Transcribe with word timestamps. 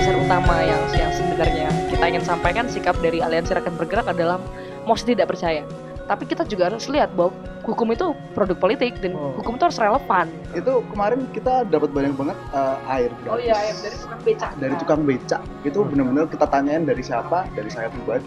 dasar 0.00 0.16
utama 0.16 0.64
yang 0.64 0.80
yang 0.96 1.12
sebenarnya 1.12 1.68
kita 1.92 2.04
ingin 2.08 2.24
sampaikan 2.24 2.64
sikap 2.64 2.96
dari 3.04 3.20
Aliansi 3.20 3.52
Rakyat 3.52 3.76
Bergerak 3.76 4.08
adalah 4.08 4.40
mosi 4.88 5.12
tidak 5.12 5.28
percaya. 5.28 5.60
Tapi 6.08 6.24
kita 6.24 6.48
juga 6.48 6.72
harus 6.72 6.88
lihat 6.88 7.12
bahwa 7.12 7.36
hukum 7.68 7.92
itu 7.92 8.16
produk 8.32 8.56
politik 8.56 8.96
dan 9.04 9.12
Oh. 9.12 9.36
hukum 9.36 9.60
itu 9.60 9.68
harus 9.68 9.76
relevan. 9.76 10.26
Itu 10.56 10.80
kemarin 10.88 11.28
kita 11.36 11.68
dapat 11.68 11.92
banyak 11.92 12.16
banget 12.16 12.38
eh, 12.50 12.76
air 12.96 13.10
gratis. 13.20 13.28
Oh 13.28 13.38
iya, 13.44 13.54
dari 13.76 13.96
tukang 14.00 14.20
becak. 14.24 14.50
Dari 14.56 14.74
tukang 14.80 15.00
becak. 15.04 15.42
Itu 15.68 15.78
Hmm. 15.84 15.90
benar-benar 15.92 16.24
kita 16.32 16.46
tanyain 16.48 16.82
dari 16.88 17.02
siapa? 17.04 17.44
Dari 17.52 17.68
saya 17.68 17.92
pribadi. 17.92 18.24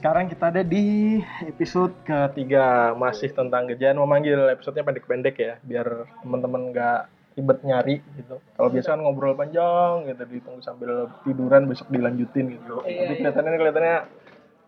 Sekarang 0.00 0.32
kita 0.32 0.48
ada 0.48 0.64
di 0.64 1.20
episode 1.44 1.92
ketiga 2.08 2.96
masih 2.96 3.36
tentang 3.36 3.68
Gejan 3.68 4.00
memanggil 4.00 4.48
episodenya 4.48 4.88
pendek-pendek 4.88 5.36
ya 5.36 5.60
biar 5.60 6.08
teman-teman 6.24 6.72
nggak 6.72 7.00
ribet 7.36 7.58
nyari 7.60 8.00
gitu. 8.16 8.40
Kalau 8.40 8.72
biasa 8.72 8.96
kan 8.96 9.04
ngobrol 9.04 9.36
panjang 9.36 10.08
gitu 10.08 10.24
ditunggu 10.24 10.64
sambil 10.64 11.04
tiduran 11.20 11.68
besok 11.68 11.92
dilanjutin 11.92 12.48
gitu. 12.48 12.80
Iya, 12.80 12.96
Tapi 12.96 13.12
iya. 13.12 13.16
kelihatannya 13.28 13.58
kelihatannya 13.60 13.96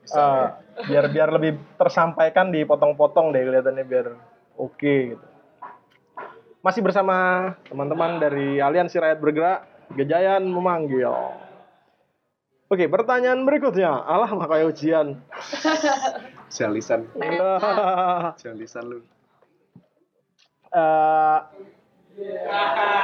eh, 0.05 0.47
biar 0.93 1.05
biar 1.09 1.29
lebih 1.33 1.53
tersampaikan 1.81 2.53
dipotong-potong 2.53 3.33
deh 3.33 3.41
kelihatannya 3.41 3.85
biar 3.89 4.07
oke 4.61 5.17
gitu. 5.17 5.27
Masih 6.61 6.85
bersama 6.85 7.17
teman-teman 7.73 8.21
dari 8.21 8.61
Aliansi 8.61 9.01
Rakyat 9.01 9.17
Bergerak 9.17 9.61
Gejayan 9.97 10.45
memanggil. 10.45 11.09
Oke, 12.73 12.89
pertanyaan 12.89 13.45
berikutnya. 13.45 13.93
Alah, 13.93 14.33
makanya 14.33 14.73
ujian. 14.73 15.21
Jalisan. 16.57 17.05
Eh, 17.21 18.27
Jalisan 18.41 18.85
lu. 18.89 18.99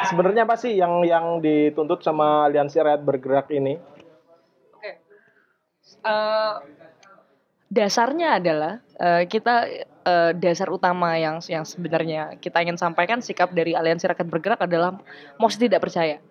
sebenarnya 0.09 0.49
apa 0.49 0.57
sih 0.57 0.73
yang 0.73 1.05
yang 1.05 1.45
dituntut 1.45 2.01
sama 2.01 2.49
Aliansi 2.49 2.81
Rakyat 2.81 3.05
Bergerak 3.05 3.53
ini? 3.53 3.77
Oke. 4.73 5.05
Eh, 6.01 6.55
dasarnya 7.69 8.41
adalah 8.41 8.81
eh, 8.97 9.29
kita 9.29 9.69
dasar 10.41 10.73
utama 10.73 11.21
yang 11.21 11.45
yang 11.53 11.69
sebenarnya 11.69 12.41
kita 12.41 12.65
ingin 12.65 12.81
sampaikan 12.81 13.21
sikap 13.21 13.53
dari 13.53 13.77
Aliansi 13.77 14.09
Rakyat 14.09 14.29
Bergerak 14.33 14.65
adalah 14.65 14.97
mosi 15.37 15.61
tidak 15.61 15.85
percaya. 15.85 16.25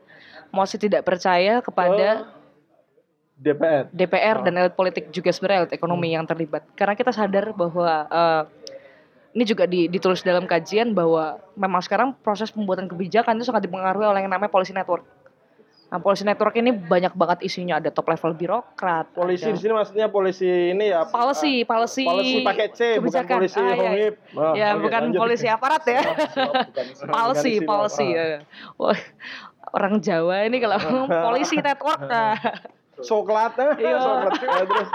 Mosi 0.49 0.81
tidak 0.81 1.05
percaya 1.05 1.61
kepada 1.61 2.36
DPR. 3.37 3.83
DPR 3.87 4.37
Oh. 4.37 4.43
dan 4.43 4.53
elit 4.57 4.73
politik 4.73 5.09
juga 5.09 5.29
sebenarnya 5.29 5.59
elit 5.63 5.73
ekonomi 5.73 6.09
yang 6.09 6.25
terlibat. 6.25 6.65
Karena 6.73 6.93
kita 6.93 7.11
sadar 7.11 7.53
bahwa 7.53 7.89
eh, 8.03 8.43
ini 9.31 9.43
juga 9.45 9.63
di- 9.63 9.85
ditulis 9.85 10.19
dalam 10.19 10.43
kajian 10.43 10.91
bahwa 10.91 11.37
memang 11.53 11.77
sekarang 11.79 12.17
proses 12.17 12.49
pembuatan 12.49 12.85
kebijakan 12.85 13.37
itu 13.37 13.45
sangat 13.45 13.63
dipengaruhi 13.63 14.03
oleh 14.03 14.19
yang 14.19 14.31
namanya 14.31 14.49
policy 14.49 14.73
network. 14.73 15.05
Nah, 15.87 16.03
policy 16.03 16.25
network 16.25 16.51
ini 16.53 16.73
banyak 16.73 17.15
banget 17.15 17.45
isinya 17.45 17.79
ada 17.79 17.87
top 17.87 18.09
level 18.09 18.35
birokrat, 18.35 19.07
Polisi 19.13 19.45
ada 19.45 19.55
di 19.55 19.61
sini 19.61 19.71
maksudnya 19.71 20.11
polisi 20.11 20.43
ini 20.43 20.91
ya. 20.91 21.07
policy, 21.07 21.63
policy, 21.63 22.03
Polisi 22.03 22.37
pakai 22.43 22.67
C, 22.69 22.79
bukan 22.99 23.23
polisi 23.23 23.55
Ah, 23.55 23.63
iya, 23.63 23.71
iya. 23.71 23.79
hongip. 23.79 24.13
Oh, 24.35 24.51
ya 24.51 24.67
oke, 24.69 24.81
bukan 24.83 25.01
lanjut. 25.07 25.19
polisi 25.21 25.47
aparat 25.47 25.83
ya. 25.85 26.01
Bukan 26.03 26.85
policy. 27.15 27.51
sipil. 27.63 27.87
ya. 28.03 28.43
Wah, 28.75 28.99
orang 29.71 30.03
Jawa 30.03 30.43
ini 30.43 30.57
kalau 30.59 30.75
policy 31.07 31.61
network. 31.61 32.01
Nah. 32.03 32.35
Coklat. 33.03 33.53
Iya. 33.77 33.97
Ya, 34.47 34.63
terus. 34.63 34.89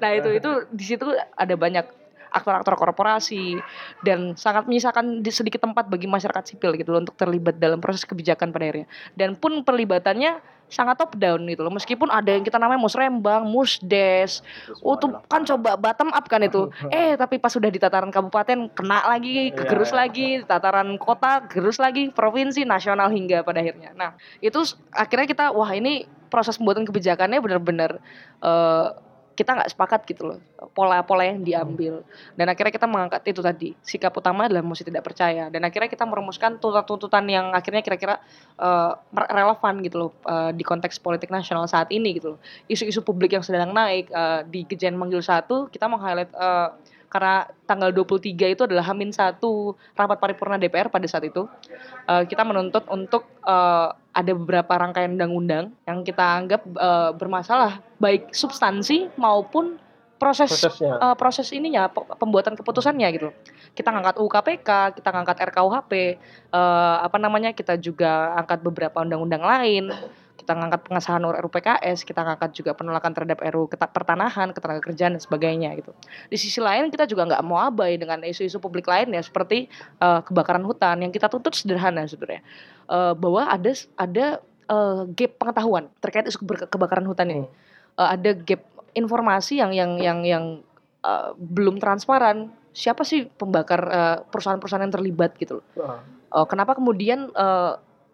Nah 0.00 0.10
itu 0.16 0.28
itu 0.32 0.50
di 0.72 0.84
situ 0.84 1.06
ada 1.36 1.54
banyak 1.54 1.86
aktor-aktor 2.32 2.76
korporasi 2.76 3.56
dan 4.04 4.36
sangat 4.36 4.68
menyisakan 4.68 5.24
di 5.24 5.30
sedikit 5.32 5.64
tempat 5.64 5.88
bagi 5.88 6.04
masyarakat 6.04 6.44
sipil 6.44 6.76
gitu 6.76 6.92
loh 6.92 7.00
untuk 7.04 7.16
terlibat 7.16 7.56
dalam 7.56 7.80
proses 7.80 8.04
kebijakan 8.04 8.52
pada 8.52 8.68
akhirnya. 8.68 8.88
Dan 9.16 9.36
pun 9.36 9.64
perlibatannya 9.64 10.40
sangat 10.68 11.00
top 11.00 11.16
down 11.16 11.48
gitu 11.48 11.64
loh. 11.64 11.72
Meskipun 11.72 12.12
ada 12.12 12.28
yang 12.28 12.44
kita 12.44 12.60
namanya 12.60 12.80
musrembang, 12.80 13.48
musdes, 13.48 14.44
oh 14.84 15.00
tuh 15.00 15.16
kan 15.24 15.42
coba 15.48 15.80
bottom 15.80 16.12
up 16.12 16.28
kan 16.28 16.44
itu. 16.44 16.68
Eh 16.92 17.16
tapi 17.16 17.40
pas 17.40 17.48
sudah 17.48 17.72
di 17.72 17.80
tataran 17.80 18.12
kabupaten 18.12 18.68
kena 18.76 19.08
lagi, 19.08 19.48
kegerus 19.56 19.96
Iya. 19.96 19.98
lagi, 20.04 20.28
di 20.40 20.44
tataran 20.44 21.00
kota 21.00 21.48
gerus 21.48 21.80
lagi, 21.80 22.12
provinsi, 22.12 22.68
nasional 22.68 23.08
hingga 23.08 23.40
pada 23.40 23.64
akhirnya. 23.64 23.96
Nah 23.96 24.12
itu 24.44 24.60
akhirnya 24.92 25.24
kita 25.24 25.44
wah 25.56 25.72
ini 25.72 26.04
proses 26.28 26.60
pembuatan 26.60 26.84
kebijakannya 26.84 27.40
benar-benar 27.40 27.98
eh, 28.44 28.88
kita 29.38 29.54
nggak 29.54 29.70
sepakat 29.70 30.02
gitu 30.10 30.34
loh 30.34 30.38
pola-pola 30.74 31.22
yang 31.22 31.46
diambil. 31.46 32.02
Dan 32.34 32.50
akhirnya 32.50 32.74
kita 32.74 32.90
mengangkat 32.90 33.22
itu 33.30 33.38
tadi 33.38 33.70
sikap 33.86 34.10
utama 34.18 34.50
adalah 34.50 34.66
mesti 34.66 34.82
tidak 34.82 35.06
percaya. 35.06 35.46
Dan 35.46 35.62
akhirnya 35.62 35.86
kita 35.86 36.02
merumuskan 36.02 36.58
tuntutan-tuntutan 36.58 37.22
yang 37.30 37.54
akhirnya 37.54 37.86
kira-kira 37.86 38.18
mer- 39.14 39.30
relevan 39.30 39.74
gitu 39.86 39.96
loh 40.02 40.10
eh, 40.26 40.50
di 40.58 40.66
konteks 40.66 40.98
politik 40.98 41.30
nasional 41.30 41.70
saat 41.70 41.86
ini 41.94 42.18
gitu 42.18 42.34
loh. 42.34 42.40
Isu-isu 42.66 43.06
publik 43.06 43.38
yang 43.38 43.46
sedang 43.46 43.70
naik 43.70 44.10
eh, 44.10 44.42
di 44.50 44.66
Kejayan 44.66 44.98
Manggil 44.98 45.22
satu 45.22 45.70
kita 45.70 45.86
meng-highlight 45.86 46.34
eh, 46.34 46.68
karena 47.08 47.48
tanggal 47.64 47.88
23 47.90 48.54
itu 48.54 48.62
adalah 48.68 48.84
Hamin 48.84 49.10
satu 49.10 49.72
rapat 49.96 50.20
paripurna 50.20 50.60
DPR 50.60 50.92
pada 50.92 51.08
saat 51.08 51.24
itu 51.24 51.48
eh, 52.04 52.24
kita 52.28 52.44
menuntut 52.44 52.84
untuk 52.92 53.24
eh, 53.42 53.88
ada 54.12 54.32
beberapa 54.36 54.72
rangkaian 54.76 55.16
undang-undang 55.16 55.72
yang 55.88 56.04
kita 56.04 56.24
anggap 56.24 56.62
eh, 56.68 57.10
bermasalah 57.16 57.80
baik 57.96 58.32
substansi 58.36 59.08
maupun 59.16 59.80
proses 60.18 60.50
Prosesnya. 60.50 60.98
eh, 60.98 61.16
proses 61.16 61.48
ininya 61.54 61.86
pe- 61.88 62.04
pembuatan 62.18 62.58
keputusannya 62.58 63.06
gitu. 63.14 63.30
Kita 63.72 63.94
ngangkat 63.94 64.18
UU 64.18 64.28
KPK, 64.28 64.68
kita 64.98 65.08
ngangkat 65.14 65.36
RKUHP, 65.54 65.92
eh, 65.94 66.96
apa 67.06 67.16
namanya 67.22 67.54
kita 67.54 67.78
juga 67.78 68.34
angkat 68.34 68.58
beberapa 68.60 69.00
undang-undang 69.00 69.46
lain. 69.46 69.94
Kita 70.38 70.54
ngangkat 70.54 70.86
pengesahan 70.86 71.18
RUU 71.26 71.50
PKS, 71.50 72.06
kita 72.06 72.22
ngangkat 72.22 72.54
juga 72.54 72.70
penolakan 72.78 73.10
terhadap 73.10 73.42
RUU 73.42 73.66
pertanahan, 73.74 74.54
ketenagakerjaan 74.54 75.18
dan 75.18 75.22
sebagainya 75.22 75.74
gitu. 75.74 75.90
Di 76.30 76.38
sisi 76.38 76.62
lain 76.62 76.94
kita 76.94 77.10
juga 77.10 77.26
nggak 77.26 77.42
mau 77.42 77.58
abai 77.58 77.98
dengan 77.98 78.22
isu-isu 78.22 78.62
publik 78.62 78.86
lainnya 78.86 79.18
seperti 79.18 79.66
eh, 79.98 80.20
kebakaran 80.22 80.62
hutan 80.62 81.02
yang 81.02 81.10
kita 81.10 81.26
tuntut 81.26 81.58
sederhana 81.58 82.06
sebenarnya 82.06 82.46
Eh, 82.88 83.14
bahwa 83.20 83.44
ada 83.44 83.72
ada 84.00 84.26
eh, 84.64 85.02
gap 85.12 85.32
pengetahuan 85.36 85.92
terkait 86.00 86.24
isu 86.24 86.40
kebakaran 86.72 87.04
hutan 87.04 87.28
ini. 87.28 87.46
Eh, 88.00 88.08
ada 88.16 88.32
gap 88.32 88.64
informasi 88.96 89.60
yang 89.60 89.76
yang 89.76 90.00
yang 90.00 90.18
yang 90.24 90.44
eh, 91.04 91.30
belum 91.36 91.76
transparan. 91.76 92.48
Siapa 92.72 93.02
sih 93.04 93.26
pembakar 93.26 93.80
perusahaan-perusahaan 94.30 94.86
yang 94.86 94.94
terlibat 94.94 95.34
gitu 95.36 95.60
loh. 95.60 95.66
Eh, 96.28 96.46
kenapa 96.48 96.76
kemudian 96.80 97.28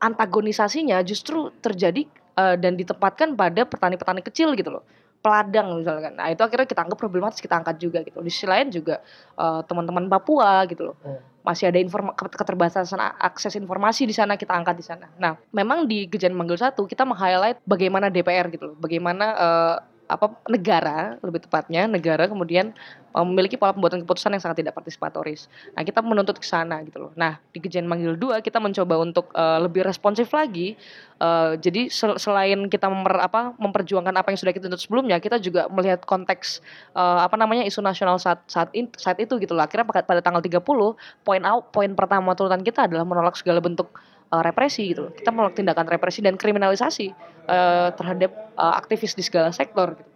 antagonisasinya 0.04 1.00
justru 1.00 1.48
terjadi 1.64 2.04
eh, 2.36 2.56
dan 2.60 2.76
ditempatkan 2.76 3.32
pada 3.32 3.64
petani-petani 3.64 4.20
kecil 4.20 4.52
gitu 4.52 4.80
loh. 4.80 4.84
Peladang 5.24 5.80
misalkan. 5.80 6.12
Nah 6.20 6.28
itu 6.28 6.44
akhirnya 6.44 6.68
kita 6.68 6.84
anggap 6.84 7.00
problematis 7.00 7.40
kita 7.40 7.56
angkat 7.56 7.80
juga 7.80 8.04
gitu. 8.04 8.20
Di 8.20 8.28
sisi 8.28 8.44
lain 8.44 8.68
juga 8.68 9.00
eh, 9.40 9.60
teman-teman 9.64 10.04
Papua 10.12 10.64
gitu 10.68 10.92
loh. 10.92 10.98
Hmm. 11.04 11.20
masih 11.44 11.68
ada 11.68 11.76
informa 11.76 12.16
ket- 12.16 12.40
keterbatasan 12.40 12.96
akses 13.20 13.52
informasi 13.60 14.08
di 14.08 14.16
sana 14.16 14.32
kita 14.32 14.56
angkat 14.56 14.80
di 14.80 14.84
sana. 14.88 15.12
Nah 15.20 15.36
memang 15.52 15.84
di 15.84 16.08
Gejan 16.08 16.32
Manggil 16.32 16.56
satu 16.56 16.88
kita 16.88 17.04
meng-highlight 17.04 17.60
bagaimana 17.68 18.08
DPR 18.08 18.48
gitu 18.48 18.72
loh. 18.72 18.76
Bagaimana 18.80 19.26
eh, 19.36 19.76
apa 20.04 20.36
negara 20.52 21.16
lebih 21.24 21.48
tepatnya 21.48 21.88
negara 21.88 22.28
kemudian 22.28 22.76
eh, 23.16 23.24
memiliki 23.24 23.56
pola 23.56 23.72
pembuatan 23.72 24.04
keputusan 24.04 24.36
yang 24.36 24.42
sangat 24.42 24.64
tidak 24.64 24.76
partisipatoris 24.76 25.46
Nah, 25.74 25.82
kita 25.82 26.00
menuntut 26.04 26.38
ke 26.38 26.46
sana 26.46 26.80
gitu 26.86 27.08
loh. 27.08 27.12
Nah, 27.18 27.40
di 27.50 27.58
Kejayan 27.58 27.88
Manggil 27.88 28.14
2 28.18 28.40
kita 28.44 28.62
mencoba 28.62 28.94
untuk 29.00 29.30
eh, 29.34 29.58
lebih 29.64 29.82
responsif 29.86 30.30
lagi. 30.30 30.76
Eh, 31.18 31.52
jadi 31.58 31.88
sel- 31.90 32.18
selain 32.18 32.66
kita 32.68 32.86
memper, 32.90 33.16
apa, 33.22 33.54
memperjuangkan 33.56 34.14
apa 34.14 34.28
yang 34.34 34.38
sudah 34.38 34.52
kita 34.54 34.66
tuntut 34.66 34.82
sebelumnya, 34.82 35.18
kita 35.22 35.38
juga 35.42 35.66
melihat 35.70 36.02
konteks 36.04 36.60
eh, 36.94 37.18
apa 37.24 37.34
namanya 37.38 37.64
isu 37.66 37.80
nasional 37.82 38.18
saat 38.20 38.42
saat 38.50 38.70
in- 38.74 38.92
saat 38.98 39.18
itu 39.22 39.38
gitu 39.40 39.54
loh. 39.54 39.64
Akhirnya 39.66 39.86
pada, 39.86 40.20
tanggal 40.22 40.42
30 40.42 40.94
poin 41.26 41.42
poin 41.70 41.90
pertama 41.96 42.34
tuntutan 42.36 42.62
kita 42.62 42.86
adalah 42.90 43.06
menolak 43.06 43.34
segala 43.38 43.58
bentuk 43.62 43.90
eh, 44.34 44.42
represi 44.42 44.90
gitu 44.90 45.08
loh. 45.08 45.12
Kita 45.14 45.30
menolak 45.30 45.54
tindakan 45.54 45.86
represi 45.86 46.18
dan 46.26 46.34
kriminalisasi 46.34 47.06
eh, 47.46 47.88
terhadap 47.94 48.30
eh, 48.58 48.74
aktivis 48.74 49.14
di 49.14 49.22
segala 49.22 49.54
sektor 49.54 49.94
gitu. 49.94 50.10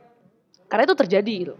Karena 0.66 0.82
itu 0.84 0.96
terjadi 0.98 1.34
gitu. 1.46 1.54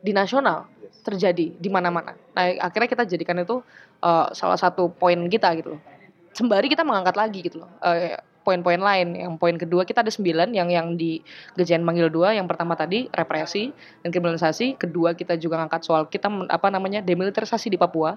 Di 0.00 0.16
nasional 0.16 0.64
terjadi 1.04 1.52
di 1.56 1.68
mana-mana. 1.68 2.16
Nah, 2.36 2.44
akhirnya 2.60 2.88
kita 2.88 3.04
jadikan 3.04 3.36
itu 3.44 3.60
eh, 4.00 4.26
salah 4.32 4.56
satu 4.56 4.88
poin 4.88 5.20
kita 5.28 5.52
gitu 5.60 5.76
loh. 5.76 5.82
Sembari 6.32 6.72
kita 6.72 6.86
mengangkat 6.86 7.16
lagi 7.18 7.38
gitu 7.44 7.60
loh. 7.66 7.70
eh, 7.84 8.16
poin-poin 8.40 8.80
lain. 8.80 9.14
Yang 9.14 9.32
poin 9.36 9.56
kedua 9.60 9.82
kita 9.84 10.00
ada 10.00 10.12
sembilan 10.12 10.50
yang 10.56 10.72
yang 10.72 10.96
di 10.96 11.20
Gajian 11.54 11.84
Manggil 11.84 12.08
dua. 12.08 12.32
Yang 12.32 12.56
pertama 12.56 12.74
tadi 12.74 13.06
represi 13.12 13.70
dan 14.02 14.08
kriminalisasi. 14.10 14.80
Kedua 14.80 15.12
kita 15.12 15.36
juga 15.36 15.60
ngangkat 15.60 15.82
soal 15.84 16.08
kita 16.08 16.26
apa 16.48 16.68
namanya 16.72 17.04
demilitarisasi 17.04 17.70
di 17.70 17.78
Papua. 17.78 18.16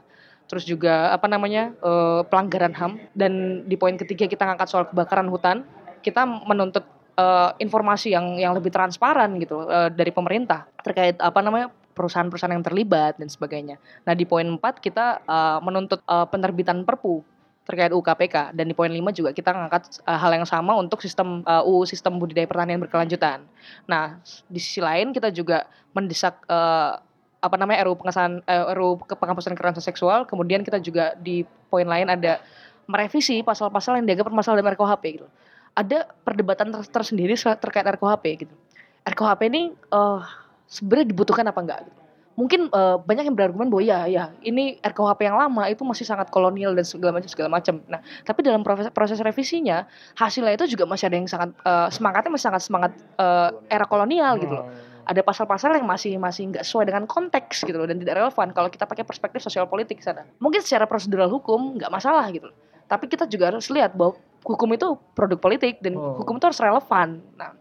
Terus 0.53 0.69
juga 0.69 1.09
apa 1.09 1.25
namanya 1.25 1.73
eh, 1.73 2.21
pelanggaran 2.29 2.77
HAM 2.77 3.01
dan 3.17 3.65
di 3.65 3.73
poin 3.73 3.97
ketiga 3.97 4.29
kita 4.29 4.45
ngangkat 4.45 4.69
soal 4.69 4.85
kebakaran 4.85 5.25
hutan. 5.25 5.65
Kita 6.05 6.29
menuntut 6.29 6.85
eh, 7.17 7.57
informasi 7.57 8.13
yang 8.13 8.37
yang 8.37 8.53
lebih 8.53 8.69
transparan 8.69 9.33
gitu 9.41 9.65
eh, 9.65 9.89
dari 9.89 10.13
pemerintah 10.13 10.69
terkait 10.85 11.17
apa 11.17 11.41
namanya 11.41 11.73
perusahaan-perusahaan 11.97 12.53
yang 12.53 12.61
terlibat 12.61 13.17
dan 13.17 13.33
sebagainya. 13.33 13.81
Nah 14.05 14.13
di 14.13 14.29
poin 14.29 14.45
4 14.45 14.61
kita 14.81 15.25
uh, 15.29 15.61
menuntut 15.61 16.01
uh, 16.09 16.25
penerbitan 16.25 16.81
Perpu 16.81 17.21
terkait 17.63 17.93
UKPK 17.95 18.51
dan 18.51 18.65
di 18.67 18.75
poin 18.75 18.91
5 18.91 18.99
juga 19.13 19.29
kita 19.31 19.53
ngangkat 19.55 20.03
uh, 20.03 20.17
hal 20.19 20.35
yang 20.35 20.43
sama 20.49 20.75
untuk 20.75 20.99
sistem 20.99 21.45
uh, 21.47 21.63
UU 21.63 21.87
sistem 21.87 22.17
budidaya 22.17 22.49
pertanian 22.49 22.81
berkelanjutan. 22.81 23.45
Nah, 23.87 24.19
di 24.49 24.59
sisi 24.59 24.83
lain 24.83 25.15
kita 25.15 25.31
juga 25.31 25.69
mendesak 25.95 26.43
uh, 26.49 26.99
apa 27.43 27.59
namanya 27.59 27.83
RUU 27.83 27.99
pengesahan 27.99 28.39
uh, 28.47 28.71
RUU 28.71 29.03
penghapusan 29.03 29.51
kekerasan 29.59 29.83
seksual, 29.83 30.23
kemudian 30.23 30.63
kita 30.63 30.79
juga 30.79 31.11
di 31.19 31.43
poin 31.67 31.83
lain 31.83 32.07
ada 32.07 32.39
merevisi 32.87 33.43
pasal-pasal 33.43 33.99
yang 33.99 34.07
dianggap 34.07 34.31
bermasalah 34.31 34.63
dalam 34.63 34.71
RKUHP 34.71 35.03
gitu. 35.19 35.27
Ada 35.75 36.07
perdebatan 36.23 36.71
ter 36.71 36.81
tersendiri 36.87 37.35
terkait 37.35 37.83
RKUHP 37.83 38.47
gitu. 38.47 38.55
RKUHP 39.03 39.41
ini 39.51 39.75
uh, 39.91 40.23
sebenarnya 40.71 41.11
dibutuhkan 41.11 41.43
apa 41.43 41.59
enggak 41.59 41.79
gitu 41.91 42.03
mungkin 42.33 42.69
uh, 42.73 42.97
banyak 42.97 43.29
yang 43.29 43.35
berargumen 43.37 43.69
bahwa 43.69 43.83
ya 43.85 44.09
ya 44.09 44.33
ini 44.41 44.81
RKUHP 44.81 45.29
yang 45.29 45.37
lama 45.37 45.69
itu 45.69 45.85
masih 45.85 46.05
sangat 46.05 46.33
kolonial 46.33 46.73
dan 46.73 46.85
segala 46.85 47.21
macam 47.21 47.29
segala 47.29 47.49
macam. 47.53 47.77
Nah, 47.85 48.01
tapi 48.25 48.41
dalam 48.41 48.65
proses, 48.65 48.89
proses 48.89 49.21
revisinya 49.21 49.85
hasilnya 50.17 50.57
itu 50.57 50.65
juga 50.73 50.89
masih 50.89 51.13
ada 51.13 51.17
yang 51.17 51.29
sangat 51.29 51.49
uh, 51.61 51.87
semangatnya 51.93 52.31
masih 52.33 52.47
sangat 52.49 52.61
semangat 52.65 52.91
uh, 53.21 53.53
era 53.69 53.85
kolonial 53.85 54.41
gitu 54.41 54.53
loh. 54.53 54.65
Ada 55.03 55.21
pasal-pasal 55.21 55.75
yang 55.75 55.87
masih 55.87 56.15
masih 56.15 56.51
nggak 56.53 56.63
sesuai 56.63 56.87
dengan 56.87 57.03
konteks 57.03 57.67
gitu 57.67 57.75
loh 57.75 57.87
dan 57.87 57.99
tidak 57.99 58.19
relevan 58.19 58.55
kalau 58.55 58.69
kita 58.71 58.87
pakai 58.87 59.03
perspektif 59.03 59.43
sosial 59.43 59.67
politik 59.67 59.99
sana. 59.99 60.23
Mungkin 60.39 60.63
secara 60.63 60.87
prosedural 60.87 61.27
hukum 61.27 61.75
nggak 61.75 61.91
masalah 61.91 62.23
gitu 62.31 62.51
loh. 62.51 62.57
Tapi 62.87 63.11
kita 63.11 63.27
juga 63.27 63.51
harus 63.51 63.67
lihat 63.67 63.95
bahwa 63.95 64.15
hukum 64.43 64.69
itu 64.75 64.95
produk 65.15 65.39
politik 65.39 65.79
dan 65.83 65.99
oh. 65.99 66.19
hukum 66.23 66.39
itu 66.39 66.45
harus 66.47 66.59
relevan. 66.59 67.19
Nah, 67.35 67.51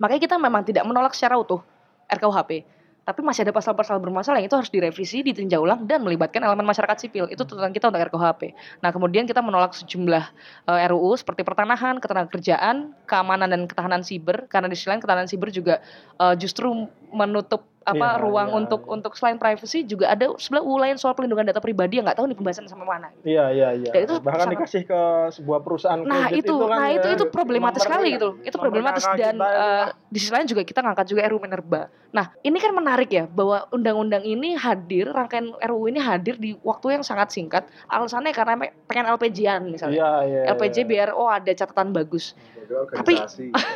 makanya 0.00 0.20
kita 0.24 0.36
memang 0.40 0.64
tidak 0.64 0.84
menolak 0.88 1.12
secara 1.12 1.36
utuh 1.36 1.60
RKUHP 2.08 2.77
tapi 3.08 3.24
masih 3.24 3.48
ada 3.48 3.56
pasal-pasal 3.56 3.96
bermasalah 4.04 4.36
yang 4.36 4.52
itu 4.52 4.56
harus 4.60 4.68
direvisi, 4.68 5.24
ditinjau 5.24 5.64
ulang 5.64 5.88
dan 5.88 6.04
melibatkan 6.04 6.44
elemen 6.44 6.68
masyarakat 6.68 7.08
sipil. 7.08 7.24
Itu 7.32 7.48
tuntutan 7.48 7.72
kita 7.72 7.88
untuk 7.88 8.04
RKUHP. 8.04 8.52
Nah, 8.84 8.92
kemudian 8.92 9.24
kita 9.24 9.40
menolak 9.40 9.72
sejumlah 9.72 10.24
uh, 10.68 10.76
eh, 10.76 10.92
RUU 10.92 11.16
seperti 11.16 11.40
pertanahan, 11.40 12.04
ketenagakerjaan, 12.04 12.92
keamanan 13.08 13.48
dan 13.48 13.64
ketahanan 13.64 14.04
siber 14.04 14.44
karena 14.52 14.68
di 14.68 14.76
sisi 14.76 14.92
lain 14.92 15.00
ketahanan 15.00 15.24
siber 15.24 15.48
juga 15.48 15.80
uh, 16.20 16.36
justru 16.36 16.68
menutup 17.08 17.64
apa 17.88 18.20
ya, 18.20 18.20
ruang 18.20 18.48
ya, 18.52 18.54
untuk 18.60 18.82
ya. 18.84 18.92
untuk 19.00 19.12
selain 19.16 19.40
privacy 19.40 19.88
juga 19.88 20.12
ada 20.12 20.28
sebelah 20.36 20.60
UU 20.60 20.76
lain 20.76 20.96
soal 21.00 21.16
pelindungan 21.16 21.48
data 21.48 21.60
pribadi 21.64 21.96
yang 21.96 22.04
nggak 22.04 22.20
tahu 22.20 22.28
nih 22.28 22.36
pembahasan 22.36 22.68
sampai 22.68 22.84
mana. 22.84 23.08
Iya 23.24 23.48
iya 23.48 23.68
iya. 23.72 23.90
Dan 23.90 24.00
itu 24.04 24.14
bahkan 24.20 24.52
sangat, 24.52 24.54
dikasih 24.60 24.82
ke 24.84 25.00
sebuah 25.40 25.58
perusahaan 25.64 26.00
Nah 26.04 26.28
itu, 26.28 26.44
itu 26.44 26.54
kan 26.68 26.68
nah 26.68 26.86
ya, 26.92 27.00
itu 27.00 27.08
itu 27.16 27.24
problematis 27.32 27.80
sekali 27.80 28.08
gitu. 28.20 28.36
Itu 28.44 28.56
problematis 28.60 29.04
dan 29.16 29.40
uh, 29.40 29.88
di 30.12 30.18
sisi 30.20 30.32
lain 30.32 30.44
juga 30.44 30.62
kita 30.68 30.84
ngangkat 30.84 31.06
juga 31.08 31.24
RUU 31.32 31.40
Minerba. 31.40 31.82
Nah 32.12 32.32
ini 32.44 32.58
kan 32.60 32.72
menarik 32.76 33.08
ya 33.08 33.24
bahwa 33.24 33.64
undang-undang 33.72 34.24
ini 34.28 34.52
hadir 34.52 35.08
rangkaian 35.08 35.56
RUU 35.56 35.88
ini 35.88 36.00
hadir 36.00 36.36
di 36.36 36.52
waktu 36.60 37.00
yang 37.00 37.04
sangat 37.04 37.32
singkat. 37.32 37.64
Alasannya 37.88 38.36
karena 38.36 38.68
pengen 38.84 39.06
LPG-an 39.16 39.72
misalnya. 39.72 39.96
Iya, 39.96 40.12
iya, 40.28 40.40
LPG 40.52 40.84
iya. 40.84 40.86
biar 40.86 41.08
oh 41.16 41.28
ada 41.32 41.48
catatan 41.48 41.96
bagus. 41.96 42.36
Tapi 42.68 43.16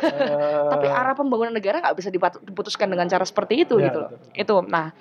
tapi 0.73 0.87
arah 0.87 1.17
pembangunan 1.17 1.53
negara 1.53 1.81
nggak 1.81 1.97
bisa 1.97 2.09
diputuskan 2.13 2.93
dengan 2.93 3.09
cara 3.09 3.25
seperti 3.25 3.65
itu 3.65 3.81
ya, 3.81 3.89
gitu. 3.89 4.01
Itu. 4.33 4.63
Nah, 4.65 4.91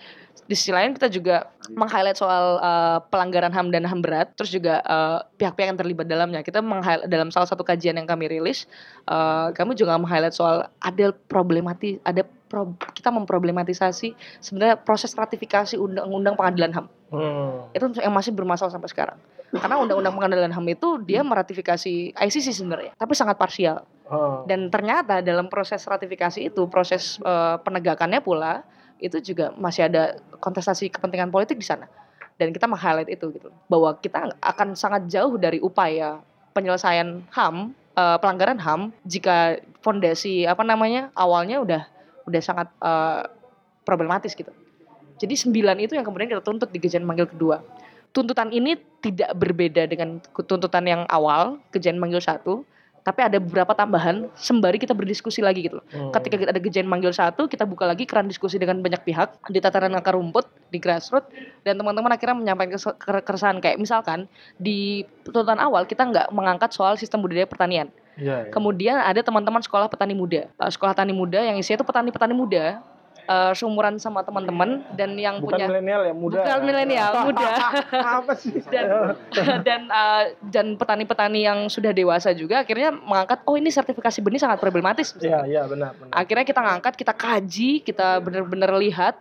di 0.43 0.59
sisi 0.59 0.75
lain 0.75 0.93
kita 0.93 1.07
juga 1.07 1.49
meng-highlight 1.71 2.19
soal 2.19 2.59
uh, 2.59 2.99
pelanggaran 3.09 3.55
HAM 3.55 3.71
dan 3.71 3.87
HAM 3.87 4.03
berat, 4.03 4.35
terus 4.35 4.51
juga 4.51 4.83
uh, 4.83 5.23
pihak-pihak 5.39 5.71
yang 5.73 5.79
terlibat 5.79 6.07
dalamnya. 6.11 6.43
Kita 6.43 6.59
dalam 7.07 7.31
salah 7.31 7.47
satu 7.47 7.63
kajian 7.63 7.95
yang 7.95 8.05
kami 8.05 8.27
rilis, 8.27 8.67
uh, 9.07 9.55
kami 9.55 9.79
juga 9.79 9.95
meng-highlight 9.97 10.35
soal 10.35 10.67
ada 10.83 11.15
problemati 11.31 12.03
ada 12.03 12.27
pro, 12.27 12.75
kita 12.93 13.09
memproblematisasi 13.09 14.13
sebenarnya 14.43 14.77
proses 14.77 15.17
ratifikasi 15.17 15.79
undang-undang 15.79 16.35
pengadilan 16.35 16.75
HAM. 16.75 16.87
Hmm. 17.15 17.73
Itu 17.73 17.89
yang 18.03 18.13
masih 18.13 18.35
bermasalah 18.35 18.75
sampai 18.75 18.91
sekarang. 18.91 19.19
Karena 19.53 19.81
undang-undang 19.81 20.17
pengadilan 20.17 20.53
HAM 20.53 20.67
itu 20.75 20.89
dia 21.07 21.25
meratifikasi 21.25 22.13
ICC 22.13 22.47
sebenarnya, 22.51 22.93
tapi 22.99 23.17
sangat 23.17 23.39
parsial. 23.39 23.89
Oh. 24.11 24.45
Dan 24.45 24.69
ternyata 24.69 25.25
dalam 25.25 25.49
proses 25.49 25.81
ratifikasi 25.87 26.53
itu, 26.53 26.69
proses 26.69 27.17
uh, 27.25 27.57
penegakannya 27.63 28.21
pula 28.21 28.65
itu 29.03 29.19
juga 29.19 29.51
masih 29.59 29.91
ada 29.91 30.17
kontestasi 30.39 30.89
kepentingan 30.95 31.35
politik 31.35 31.59
di 31.59 31.67
sana. 31.67 31.91
Dan 32.39 32.55
kita 32.55 32.71
meng-highlight 32.71 33.11
itu 33.11 33.35
gitu. 33.35 33.51
Bahwa 33.67 33.99
kita 33.99 34.33
akan 34.39 34.79
sangat 34.79 35.11
jauh 35.11 35.35
dari 35.37 35.59
upaya 35.59 36.23
penyelesaian 36.55 37.27
HAM, 37.35 37.75
uh, 37.99 38.17
pelanggaran 38.23 38.63
HAM 38.63 38.95
jika 39.03 39.59
fondasi 39.83 40.47
apa 40.47 40.63
namanya 40.63 41.11
awalnya 41.19 41.59
udah 41.61 41.83
udah 42.31 42.41
sangat 42.43 42.71
uh, 42.79 43.27
problematis 43.83 44.33
gitu. 44.39 44.55
Jadi 45.19 45.35
sembilan 45.35 45.77
itu 45.83 45.99
yang 45.99 46.07
kemudian 46.07 46.31
kita 46.31 46.43
tuntut 46.43 46.71
di 46.71 46.79
kejadian 46.79 47.07
manggil 47.07 47.27
kedua 47.27 47.63
tuntutan 48.13 48.53
ini 48.53 48.77
tidak 49.01 49.33
berbeda 49.35 49.89
dengan 49.89 50.21
tuntutan 50.45 50.85
yang 50.85 51.03
awal 51.09 51.59
kejadian 51.73 51.99
manggil 51.99 52.21
satu 52.21 52.63
tapi 53.03 53.21
ada 53.27 53.43
beberapa 53.43 53.75
tambahan 53.75 54.31
sembari 54.39 54.79
kita 54.79 54.95
berdiskusi 54.95 55.43
lagi 55.43 55.67
gitu 55.67 55.83
loh. 55.83 55.87
Hmm. 55.91 56.11
Ketika 56.15 56.39
kita 56.39 56.51
ada 56.55 56.63
kejadian 56.63 56.87
manggil 56.87 57.11
satu, 57.11 57.51
kita 57.51 57.67
buka 57.67 57.91
lagi 57.91 58.07
keran 58.07 58.31
diskusi 58.31 58.63
dengan 58.63 58.79
banyak 58.79 59.03
pihak 59.03 59.43
di 59.51 59.59
tataran 59.59 59.95
akar 59.99 60.15
rumput, 60.15 60.47
di 60.71 60.79
grassroots, 60.79 61.27
dan 61.67 61.79
teman-teman 61.79 62.15
akhirnya 62.15 62.39
menyampaikan 62.39 62.79
keresahan 63.27 63.59
kayak 63.59 63.83
misalkan 63.83 64.31
di 64.57 65.03
tuntutan 65.27 65.59
awal 65.59 65.83
kita 65.83 66.07
nggak 66.07 66.31
mengangkat 66.31 66.71
soal 66.71 66.95
sistem 66.95 67.21
budidaya 67.27 67.51
pertanian. 67.51 67.91
Ya, 68.21 68.45
ya. 68.45 68.53
Kemudian 68.53 69.01
ada 69.01 69.25
teman-teman 69.25 69.65
sekolah 69.65 69.89
petani 69.89 70.13
muda, 70.13 70.47
sekolah 70.61 70.93
tani 70.93 71.17
muda 71.17 71.41
yang 71.41 71.57
isinya 71.57 71.81
itu 71.81 71.87
petani-petani 71.89 72.37
muda 72.37 72.85
uh, 73.27 73.53
seumuran 73.55 73.99
sama 73.99 74.23
teman-teman 74.27 74.83
dan 74.95 75.15
yang 75.19 75.39
bukan 75.43 75.59
punya 75.59 75.69
milenial 75.69 76.03
ya 76.07 76.15
muda. 76.15 76.41
Bukan 76.43 76.61
milenial 76.65 77.13
muda. 77.29 77.51
Apa 78.23 78.33
sih? 78.35 78.59
Dan 78.67 78.87
dan 79.67 79.81
uh, 79.91 80.25
dan 80.49 80.67
petani-petani 80.79 81.47
yang 81.47 81.67
sudah 81.67 81.93
dewasa 81.95 82.35
juga 82.35 82.63
akhirnya 82.63 82.95
mengangkat 82.95 83.45
oh 83.47 83.55
ini 83.59 83.71
sertifikasi 83.71 84.19
benih 84.23 84.41
sangat 84.41 84.59
problematis. 84.59 85.15
Iya 85.21 85.47
iya 85.47 85.63
benar, 85.67 85.95
benar. 85.99 86.13
Akhirnya 86.15 86.45
kita 86.47 86.61
ngangkat 86.63 86.95
kita 86.99 87.15
kaji 87.15 87.71
kita 87.85 88.19
benar-benar 88.23 88.71
lihat 88.79 89.19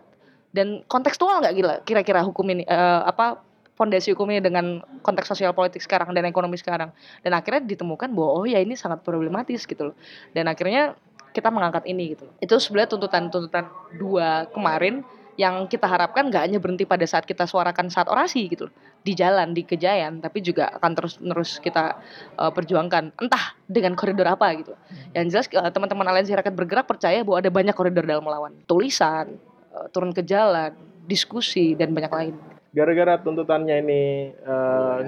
dan 0.52 0.84
kontekstual 0.84 1.40
nggak 1.40 1.54
gila 1.56 1.74
kira-kira 1.82 2.20
hukum 2.20 2.44
ini 2.52 2.62
uh, 2.68 3.08
apa 3.08 3.40
fondasi 3.72 4.12
hukum 4.12 4.28
ini 4.30 4.38
dengan 4.44 4.84
konteks 5.00 5.32
sosial 5.32 5.56
politik 5.56 5.80
sekarang 5.82 6.12
dan 6.12 6.28
ekonomi 6.28 6.54
sekarang. 6.60 6.92
Dan 7.24 7.32
akhirnya 7.34 7.64
ditemukan 7.64 8.12
bahwa 8.12 8.30
oh 8.38 8.46
ya 8.46 8.60
ini 8.60 8.76
sangat 8.76 9.02
problematis 9.02 9.64
gitu 9.64 9.90
loh. 9.90 9.96
Dan 10.36 10.46
akhirnya 10.46 10.94
kita 11.32 11.48
mengangkat 11.48 11.88
ini 11.88 12.14
gitu. 12.14 12.28
Itu 12.38 12.60
sebenarnya 12.60 12.94
tuntutan-tuntutan 12.94 13.64
dua 13.96 14.46
kemarin 14.52 15.02
yang 15.40 15.64
kita 15.64 15.88
harapkan 15.88 16.28
nggak 16.28 16.44
hanya 16.44 16.58
berhenti 16.60 16.84
pada 16.84 17.08
saat 17.08 17.24
kita 17.24 17.48
suarakan 17.48 17.88
saat 17.88 18.04
orasi 18.04 18.52
gitu 18.52 18.68
di 19.00 19.16
jalan 19.16 19.56
di 19.56 19.64
kejayaan 19.64 20.20
tapi 20.20 20.44
juga 20.44 20.68
akan 20.76 20.92
terus 20.92 21.16
terus 21.16 21.50
kita 21.58 21.96
uh, 22.36 22.52
perjuangkan. 22.52 23.16
Entah 23.16 23.56
dengan 23.64 23.96
koridor 23.96 24.28
apa 24.28 24.52
gitu 24.60 24.76
yang 25.16 25.32
jelas 25.32 25.48
uh, 25.56 25.72
teman-teman 25.72 26.04
aliansi 26.04 26.36
rakyat 26.36 26.54
bergerak 26.54 26.86
percaya 26.86 27.24
bahwa 27.24 27.40
ada 27.40 27.50
banyak 27.50 27.74
koridor 27.74 28.04
dalam 28.04 28.24
melawan. 28.24 28.52
Tulisan 28.68 29.40
uh, 29.72 29.88
turun 29.88 30.12
ke 30.12 30.20
jalan 30.20 30.76
diskusi 31.08 31.72
dan 31.74 31.96
banyak 31.96 32.12
lain. 32.12 32.34
Gara-gara 32.72 33.20
tuntutannya 33.20 33.84
ini 33.84 34.02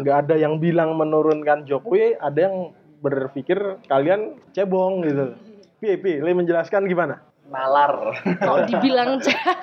nggak 0.00 0.16
uh, 0.16 0.22
ada 0.24 0.34
yang 0.36 0.60
bilang 0.60 0.96
menurunkan 0.96 1.68
Jokowi 1.68 2.16
ada 2.16 2.48
yang 2.48 2.72
berpikir 3.04 3.84
kalian 3.84 4.40
cebong 4.56 5.04
gitu 5.04 5.36
Pi, 5.84 6.00
Pi, 6.00 6.12
Le 6.24 6.32
menjelaskan 6.32 6.88
gimana? 6.88 7.20
Nalar. 7.44 8.16
Kalau 8.40 8.64
dibilang 8.64 9.20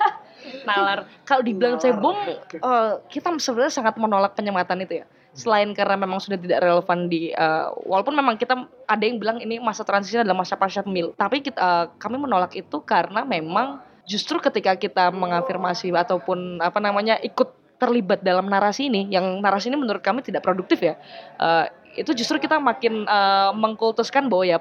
nalar, 0.70 1.10
kalau 1.26 1.42
dibilang 1.42 1.82
cebong, 1.82 2.18
uh, 2.62 3.02
kita 3.10 3.34
sebenarnya 3.42 3.74
sangat 3.74 3.98
menolak 3.98 4.38
penyematan 4.38 4.86
itu 4.86 5.02
ya. 5.02 5.06
Selain 5.34 5.74
karena 5.74 5.98
memang 5.98 6.22
sudah 6.22 6.38
tidak 6.38 6.62
relevan 6.62 7.10
di, 7.10 7.34
uh, 7.34 7.74
walaupun 7.90 8.14
memang 8.14 8.38
kita 8.38 8.54
ada 8.86 9.02
yang 9.02 9.18
bilang 9.18 9.42
ini 9.42 9.58
masa 9.58 9.82
transisi 9.82 10.22
adalah 10.22 10.46
masa 10.46 10.54
pasca 10.62 10.86
pemilu, 10.86 11.18
tapi 11.18 11.42
kita, 11.42 11.58
uh, 11.58 11.86
kami 11.98 12.22
menolak 12.22 12.54
itu 12.54 12.78
karena 12.86 13.26
memang 13.26 13.82
justru 14.06 14.38
ketika 14.38 14.78
kita 14.78 15.10
mengafirmasi 15.10 15.90
ataupun 15.90 16.62
apa 16.62 16.78
namanya 16.78 17.18
ikut 17.26 17.50
terlibat 17.82 18.22
dalam 18.22 18.46
narasi 18.46 18.94
ini, 18.94 19.10
yang 19.10 19.42
narasi 19.42 19.74
ini 19.74 19.82
menurut 19.82 20.06
kami 20.06 20.22
tidak 20.22 20.46
produktif 20.46 20.86
ya. 20.86 21.02
Uh, 21.42 21.66
itu 21.98 22.14
justru 22.14 22.38
kita 22.38 22.62
makin 22.62 23.04
uh, 23.10 23.52
mengkultuskan 23.52 24.30
bahwa 24.32 24.46
ya 24.48 24.60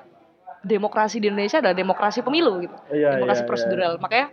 demokrasi 0.61 1.21
di 1.21 1.33
Indonesia 1.33 1.59
adalah 1.61 1.77
demokrasi 1.77 2.21
pemilu 2.21 2.61
gitu. 2.65 2.77
Iya, 2.93 3.17
demokrasi 3.17 3.43
iya, 3.43 3.47
iya. 3.47 3.51
prosedural. 3.51 3.93
Iya. 3.97 4.01
Makanya 4.03 4.27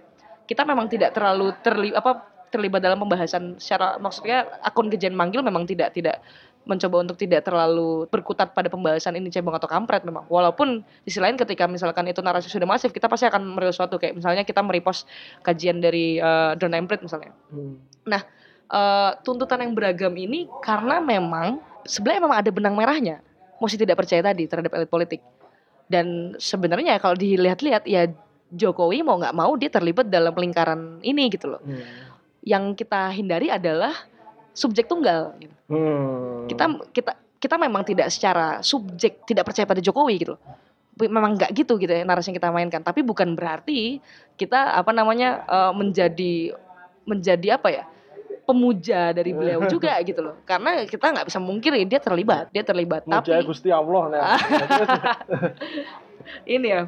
kita 0.48 0.62
memang 0.64 0.88
tidak 0.88 1.12
terlalu 1.16 1.48
terlibat 1.64 2.00
apa 2.00 2.12
terlibat 2.48 2.80
dalam 2.80 3.00
pembahasan 3.04 3.60
secara 3.60 4.00
maksudnya 4.00 4.48
akun 4.64 4.88
kejen 4.88 5.12
manggil 5.12 5.44
memang 5.44 5.68
tidak 5.68 5.92
tidak 5.92 6.24
mencoba 6.68 7.08
untuk 7.08 7.16
tidak 7.16 7.48
terlalu 7.48 8.12
berkutat 8.12 8.52
pada 8.52 8.68
pembahasan 8.68 9.16
ini 9.16 9.32
cebong 9.32 9.56
atau 9.56 9.72
kampret 9.72 10.04
memang. 10.04 10.28
Walaupun 10.28 10.84
di 10.84 11.10
sisi 11.10 11.24
lain 11.24 11.40
ketika 11.40 11.64
misalkan 11.64 12.12
itu 12.12 12.20
narasi 12.20 12.52
sudah 12.52 12.68
masif, 12.68 12.92
kita 12.92 13.08
pasti 13.08 13.24
akan 13.24 13.56
merilis 13.56 13.80
suatu 13.80 13.96
kayak 13.96 14.20
misalnya 14.20 14.44
kita 14.44 14.60
merepost 14.60 15.08
kajian 15.48 15.80
dari 15.80 16.20
uh, 16.20 16.60
Don 16.60 16.76
misalnya. 16.76 17.32
Hmm. 17.48 17.80
Nah, 18.04 18.22
uh, 18.68 19.16
tuntutan 19.24 19.64
yang 19.64 19.72
beragam 19.72 20.12
ini 20.20 20.52
karena 20.60 21.00
memang 21.00 21.64
sebenarnya 21.88 22.22
memang 22.28 22.38
ada 22.44 22.52
benang 22.52 22.76
merahnya. 22.76 23.24
Mesti 23.58 23.80
tidak 23.80 24.04
percaya 24.04 24.22
tadi 24.22 24.46
terhadap 24.46 24.76
elit 24.76 24.92
politik 24.92 25.24
dan 25.88 26.36
sebenarnya 26.36 27.00
kalau 27.00 27.16
dilihat-lihat 27.16 27.88
ya 27.88 28.12
Jokowi 28.52 29.04
mau 29.04 29.20
nggak 29.20 29.36
mau 29.36 29.52
dia 29.60 29.68
terlibat 29.68 30.08
dalam 30.08 30.32
lingkaran 30.32 31.04
ini 31.04 31.28
gitu 31.32 31.52
loh. 31.52 31.62
Hmm. 31.64 31.84
Yang 32.48 32.84
kita 32.84 33.12
hindari 33.12 33.52
adalah 33.52 33.92
subjek 34.56 34.88
tunggal. 34.88 35.36
gitu. 35.40 35.56
Hmm. 35.68 36.48
Kita 36.48 36.66
kita 36.96 37.12
kita 37.38 37.56
memang 37.60 37.84
tidak 37.84 38.08
secara 38.08 38.64
subjek 38.64 39.28
tidak 39.28 39.48
percaya 39.48 39.68
pada 39.68 39.84
Jokowi 39.84 40.16
gitu 40.24 40.32
loh. 40.36 40.42
Memang 40.98 41.38
nggak 41.38 41.52
gitu 41.54 41.76
gitu 41.78 41.92
ya 41.92 42.08
narasi 42.08 42.32
yang 42.32 42.40
kita 42.40 42.50
mainkan. 42.52 42.82
Tapi 42.84 43.04
bukan 43.04 43.36
berarti 43.36 44.00
kita 44.40 44.80
apa 44.80 44.92
namanya 44.96 45.44
eh, 45.44 45.72
menjadi 45.76 46.56
menjadi 47.08 47.60
apa 47.60 47.68
ya 47.72 47.84
pemuja 48.48 49.12
dari 49.12 49.36
beliau 49.36 49.68
juga 49.74 50.00
gitu 50.02 50.24
loh. 50.24 50.40
Karena 50.48 50.88
kita 50.88 51.12
nggak 51.12 51.28
bisa 51.28 51.40
mungkiri 51.44 51.84
dia 51.84 52.00
terlibat, 52.00 52.48
dia 52.56 52.64
terlibat. 52.64 53.04
Muja 53.04 53.20
Tapi 53.20 53.44
Gusti 53.44 53.68
Allah 53.70 54.04
nah. 54.08 54.40
ini 56.48 56.68
ya 56.72 56.82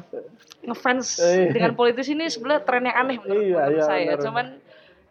ngefans 0.64 1.20
Iya. 1.20 1.52
dengan 1.56 1.72
politis 1.72 2.08
ini 2.12 2.28
sebenarnya 2.28 2.62
tren 2.64 2.84
yang 2.84 2.96
aneh 2.96 3.16
menurut, 3.20 3.44
Iya, 3.44 3.56
menurut 3.56 3.76
iya, 3.80 3.84
saya. 3.84 4.12
benar, 4.16 4.24
Cuman 4.24 4.46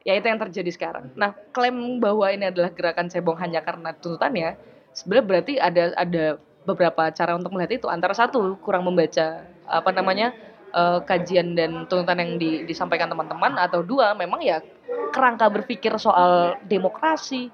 ya 0.05 0.13
itu 0.17 0.25
yang 0.29 0.39
terjadi 0.41 0.71
sekarang. 0.73 1.05
Nah 1.17 1.33
klaim 1.53 1.97
bahwa 2.01 2.25
ini 2.29 2.49
adalah 2.49 2.69
gerakan 2.73 3.09
cebong 3.09 3.37
hanya 3.41 3.61
karena 3.65 3.89
tuntutannya, 3.97 4.57
sebenarnya 4.93 5.25
berarti 5.25 5.53
ada 5.57 5.83
ada 5.97 6.25
beberapa 6.65 7.09
cara 7.09 7.33
untuk 7.33 7.49
melihat 7.53 7.81
itu. 7.81 7.87
Antara 7.89 8.13
satu 8.13 8.57
kurang 8.61 8.85
membaca 8.85 9.41
apa 9.65 9.89
namanya 9.93 10.33
eh, 10.73 10.99
kajian 11.05 11.57
dan 11.57 11.85
tuntutan 11.89 12.17
yang 12.21 12.31
di- 12.38 12.63
disampaikan 12.65 13.09
teman-teman, 13.09 13.57
atau 13.57 13.81
dua 13.81 14.13
memang 14.13 14.41
ya 14.41 14.61
kerangka 15.09 15.49
berpikir 15.49 15.93
soal 15.97 16.57
demokrasi 16.65 17.49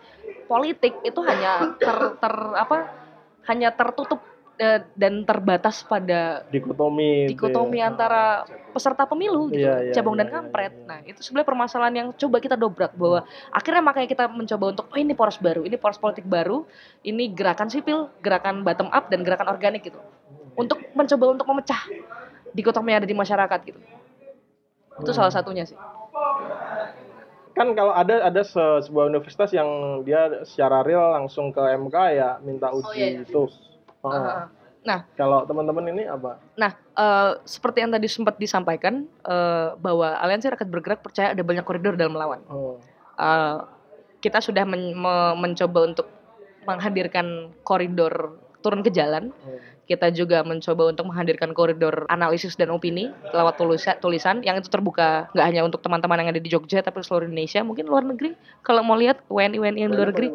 politik 0.45 0.93
itu 1.01 1.19
hanya 1.23 1.75
ter, 1.79 2.19
ter- 2.19 2.55
apa 2.55 2.91
hanya 3.47 3.71
tertutup 3.71 4.21
eh, 4.59 4.83
dan 4.95 5.23
terbatas 5.27 5.83
pada 5.83 6.43
dikotomi 6.47 7.27
itu 7.27 7.35
dikotomi 7.35 7.79
ya. 7.79 7.91
antara 7.91 8.47
peserta 8.71 9.07
pemilu 9.07 9.47
gitu, 9.51 9.63
Iya, 9.67 9.87
iya, 9.87 9.93
cabang 9.95 10.15
dan 10.19 10.27
iya, 10.27 10.35
kampret. 10.35 10.73
iya, 10.75 10.79
iya. 10.79 10.87
Nah, 10.87 10.99
itu 11.07 11.19
sebenarnya 11.23 11.47
permasalahan 11.47 11.95
yang 11.95 12.07
coba 12.11 12.37
kita 12.43 12.55
dobrak 12.59 12.91
bahwa 12.95 13.23
akhirnya 13.51 13.83
makanya 13.83 14.07
kita 14.11 14.25
mencoba 14.27 14.65
untuk 14.75 14.85
oh 14.91 14.99
ini 14.99 15.13
poros 15.15 15.39
baru, 15.39 15.61
ini 15.63 15.75
poros 15.79 15.99
politik 15.99 16.27
baru, 16.27 16.67
ini 17.07 17.31
gerakan 17.31 17.71
sipil, 17.71 18.11
gerakan 18.19 18.67
bottom 18.67 18.91
up 18.91 19.07
dan 19.07 19.23
gerakan 19.23 19.47
organik 19.47 19.87
gitu. 19.87 19.99
Untuk 20.55 20.79
mencoba 20.95 21.35
untuk 21.35 21.47
memecah 21.51 21.81
dikotomi 22.55 22.89
yang 22.89 23.03
ada 23.03 23.09
di 23.09 23.13
masyarakat 23.13 23.59
gitu. 23.65 23.79
Itu 24.95 25.11
salah 25.11 25.29
satunya 25.29 25.67
sih. 25.67 25.75
kan 27.51 27.71
kalau 27.71 27.95
ada 27.95 28.19
ada 28.21 28.43
se- 28.43 28.59
sebuah 28.83 29.07
universitas 29.07 29.47
yang 29.49 29.63
dia 30.03 30.43
secara 30.43 30.83
real 30.83 31.15
langsung 31.15 31.55
ke 31.55 31.63
MK 31.77 31.95
ya 32.11 32.29
minta 32.41 32.67
uji 32.69 32.83
Oh, 32.83 32.91
iya, 32.91 33.07
iya. 33.13 33.23
itu 33.23 33.47
Oh. 34.01 34.11
Ah, 34.11 34.51
Nah, 34.83 35.07
kalau 35.15 35.41
teman-teman 35.41 35.87
ini 35.89 36.03
apa 36.03 36.35
Nah, 36.53 36.75
eh, 36.75 37.31
seperti 37.41 37.79
yang 37.79 37.89
tadi 37.89 38.05
sempat 38.05 38.35
disampaikan 38.35 39.07
eh, 39.23 39.69
bahwa 39.73 40.13
Aliansi 40.13 40.45
Rakyat 40.45 40.67
Bergerak 40.67 40.99
percaya 40.99 41.31
ada 41.31 41.41
banyak 41.41 41.63
koridor 41.63 41.95
dalam 41.95 42.11
melawan. 42.11 42.43
oh. 42.45 42.75
Eh, 43.15 43.57
kita 44.19 44.43
sudah 44.43 44.61
men- 44.61 44.91
me- 44.93 45.35
mencoba 45.39 45.79
untuk 45.85 46.11
menghadirkan 46.61 47.55
koridor 47.61 48.35
turun 48.59 48.83
ke 48.83 48.91
jalan. 48.91 49.31
oh. 49.41 49.63
Kita 49.85 50.09
juga 50.09 50.41
mencoba 50.41 50.89
untuk 50.89 51.05
menghadirkan 51.07 51.53
koridor 51.53 52.09
analisis 52.09 52.57
dan 52.57 52.73
opini 52.73 53.13
lewat 53.29 53.55
tulisa- 53.55 53.97
tulisan 54.01 54.41
yang 54.41 54.57
itu 54.57 54.65
terbuka 54.67 55.29
nggak 55.31 55.45
hanya 55.45 55.61
untuk 55.61 55.79
teman-teman 55.79 56.25
yang 56.25 56.29
ada 56.33 56.41
di 56.41 56.49
Jogja 56.49 56.81
tapi 56.81 57.05
seluruh 57.05 57.29
Indonesia, 57.29 57.61
mungkin 57.61 57.85
luar 57.85 58.01
negeri. 58.01 58.33
Kalau 58.65 58.81
mau 58.81 58.97
lihat 58.97 59.21
WNI 59.29 59.57
WNI 59.61 59.79
yang 59.85 59.93
luar 59.93 60.09
negeri. 60.09 60.33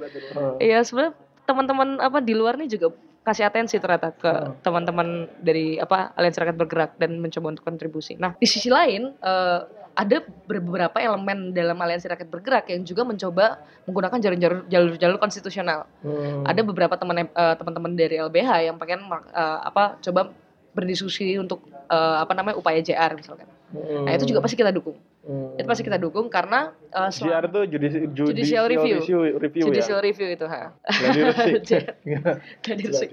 Iya 0.63 0.87
sebenarnya 0.87 1.13
teman-teman 1.45 1.99
apa 1.99 2.23
di 2.23 2.35
luar 2.39 2.55
nih 2.55 2.71
juga 2.71 2.95
kasih 3.21 3.45
atensi 3.45 3.77
ternyata 3.77 4.17
ke 4.17 4.33
Hmm. 4.33 4.55
teman-teman 4.65 5.29
dari 5.45 5.77
apa 5.77 6.15
Aliansi 6.17 6.41
Rakyat 6.41 6.57
Bergerak 6.57 6.91
dan 6.97 7.21
mencoba 7.21 7.53
untuk 7.53 7.67
kontribusi. 7.69 8.17
Nah 8.17 8.33
di 8.39 8.47
sisi 8.49 8.71
lain 8.73 9.13
eh, 9.13 9.59
ada 9.95 10.23
beberapa 10.47 10.97
elemen 10.97 11.53
dalam 11.53 11.77
Aliansi 11.77 12.09
Rakyat 12.09 12.29
Bergerak 12.31 12.65
yang 12.71 12.83
juga 12.87 13.03
mencoba 13.03 13.61
menggunakan 13.85 14.19
jalur-jalur 14.23 14.61
jalur-jalur 14.71 15.19
konstitusional. 15.19 15.85
Hmm. 16.01 16.47
Ada 16.47 16.63
beberapa 16.63 16.95
teman 16.97 17.27
eh, 17.27 17.55
teman-teman 17.59 17.93
dari 17.99 18.17
LBH 18.17 18.71
yang 18.71 18.77
pengen 18.79 19.05
eh, 19.11 19.59
apa 19.67 19.99
coba 20.01 20.31
berdiskusi 20.73 21.37
untuk 21.37 21.67
eh, 21.71 22.17
apa 22.23 22.33
namanya 22.33 22.57
upaya 22.57 22.79
JR 22.81 23.13
misalkan. 23.19 23.47
Hmm. 23.71 24.03
Nah 24.03 24.13
itu 24.13 24.27
juga 24.27 24.41
pasti 24.41 24.55
kita 24.55 24.69
dukung. 24.69 24.99
Hmm. 25.21 25.55
Itu 25.55 25.65
pasti 25.65 25.83
kita 25.83 25.95
dukung 25.95 26.27
karena 26.27 26.75
selama- 27.09 27.31
JR 27.31 27.45
itu 27.47 27.61
judicial, 27.69 28.27
Judicial 28.27 28.65
review. 28.67 28.97
review, 29.37 29.63
judicial 29.65 29.99
ya 29.99 30.05
review 30.05 30.29
itu 30.29 30.45
ha. 30.45 30.75
Gladi 30.83 31.21
resik. 31.23 31.83
Gladi 32.65 32.85
resik. 32.91 33.09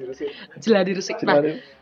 Jeladi 0.58 0.92
resik. 0.94 1.16
Nah, 1.22 1.38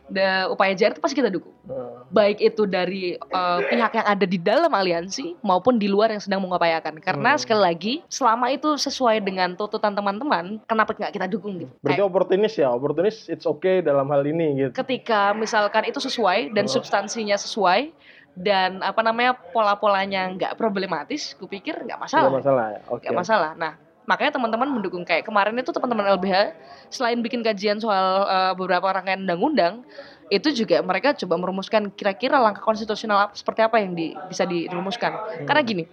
da, 0.05 0.27
upaya 0.47 0.73
JR 0.73 0.91
itu 0.91 0.99
pasti 0.99 1.15
kita 1.15 1.29
dukung. 1.29 1.55
Hmm. 1.63 2.03
Baik 2.09 2.37
itu 2.39 2.63
dari 2.65 3.15
eh, 3.15 3.59
pihak 3.65 3.91
yang 3.93 4.07
ada 4.07 4.25
di 4.25 4.35
dalam 4.35 4.69
aliansi 4.69 5.39
maupun 5.41 5.75
di 5.75 5.87
luar 5.87 6.09
yang 6.09 6.19
sedang 6.19 6.41
mengupayakan. 6.41 6.99
Karena 6.99 7.31
Hmm. 7.31 7.39
sekali 7.39 7.61
lagi, 7.63 7.93
selama 8.07 8.49
itu 8.49 8.75
sesuai 8.75 9.21
dengan 9.21 9.53
tuntutan 9.53 9.93
teman-teman, 9.93 10.59
kenapa 10.65 10.91
nggak 10.91 11.11
kita 11.11 11.27
dukung 11.27 11.57
gitu? 11.57 11.71
berarti 11.77 11.95
Kayak 11.95 12.07
oportunis 12.07 12.53
ya 12.53 12.67
oportunis 12.69 13.27
it's 13.27 13.45
okay 13.45 13.79
dalam 13.79 14.07
hal 14.07 14.21
ini 14.21 14.57
gitu 14.57 14.71
ketika 14.75 15.31
misalkan 15.31 15.85
itu 15.85 15.97
sesuai 15.97 16.51
dan 16.51 16.65
Oh. 16.65 16.71
substansinya 16.71 17.35
sesuai 17.35 17.93
dan 18.35 18.83
apa 18.83 18.99
namanya 18.99 19.33
pola-polanya 19.51 20.27
nggak 20.35 20.53
problematis, 20.55 21.33
kupikir 21.35 21.73
nggak 21.73 21.87
Nggak 21.87 21.99
masalah. 22.03 22.31
masalah 22.31 22.65
ya 22.75 22.79
oke 22.85 23.01
nggak 23.01 23.15
masalah. 23.15 23.51
Nah, 23.55 23.73
makanya 24.03 24.35
teman-teman 24.35 24.69
mendukung 24.69 25.01
kayak 25.01 25.23
kemarin 25.23 25.55
itu 25.55 25.71
teman-teman 25.71 26.05
LBH 26.13 26.51
selain 26.91 27.17
bikin 27.23 27.39
kajian 27.41 27.79
soal 27.79 28.27
eh, 28.27 28.53
beberapa 28.53 28.91
rangkaian 28.91 29.23
undang-undang, 29.23 29.87
itu 30.27 30.51
juga 30.51 30.83
mereka 30.83 31.15
coba 31.15 31.39
merumuskan 31.39 31.87
kira-kira 31.95 32.35
langkah 32.37 32.61
konstitusional 32.61 33.31
seperti 33.31 33.63
apa 33.63 33.79
yang 33.79 33.95
di- 33.95 34.15
bisa 34.27 34.43
dirumuskan. 34.43 35.15
Karena 35.47 35.61
gini, 35.63 35.83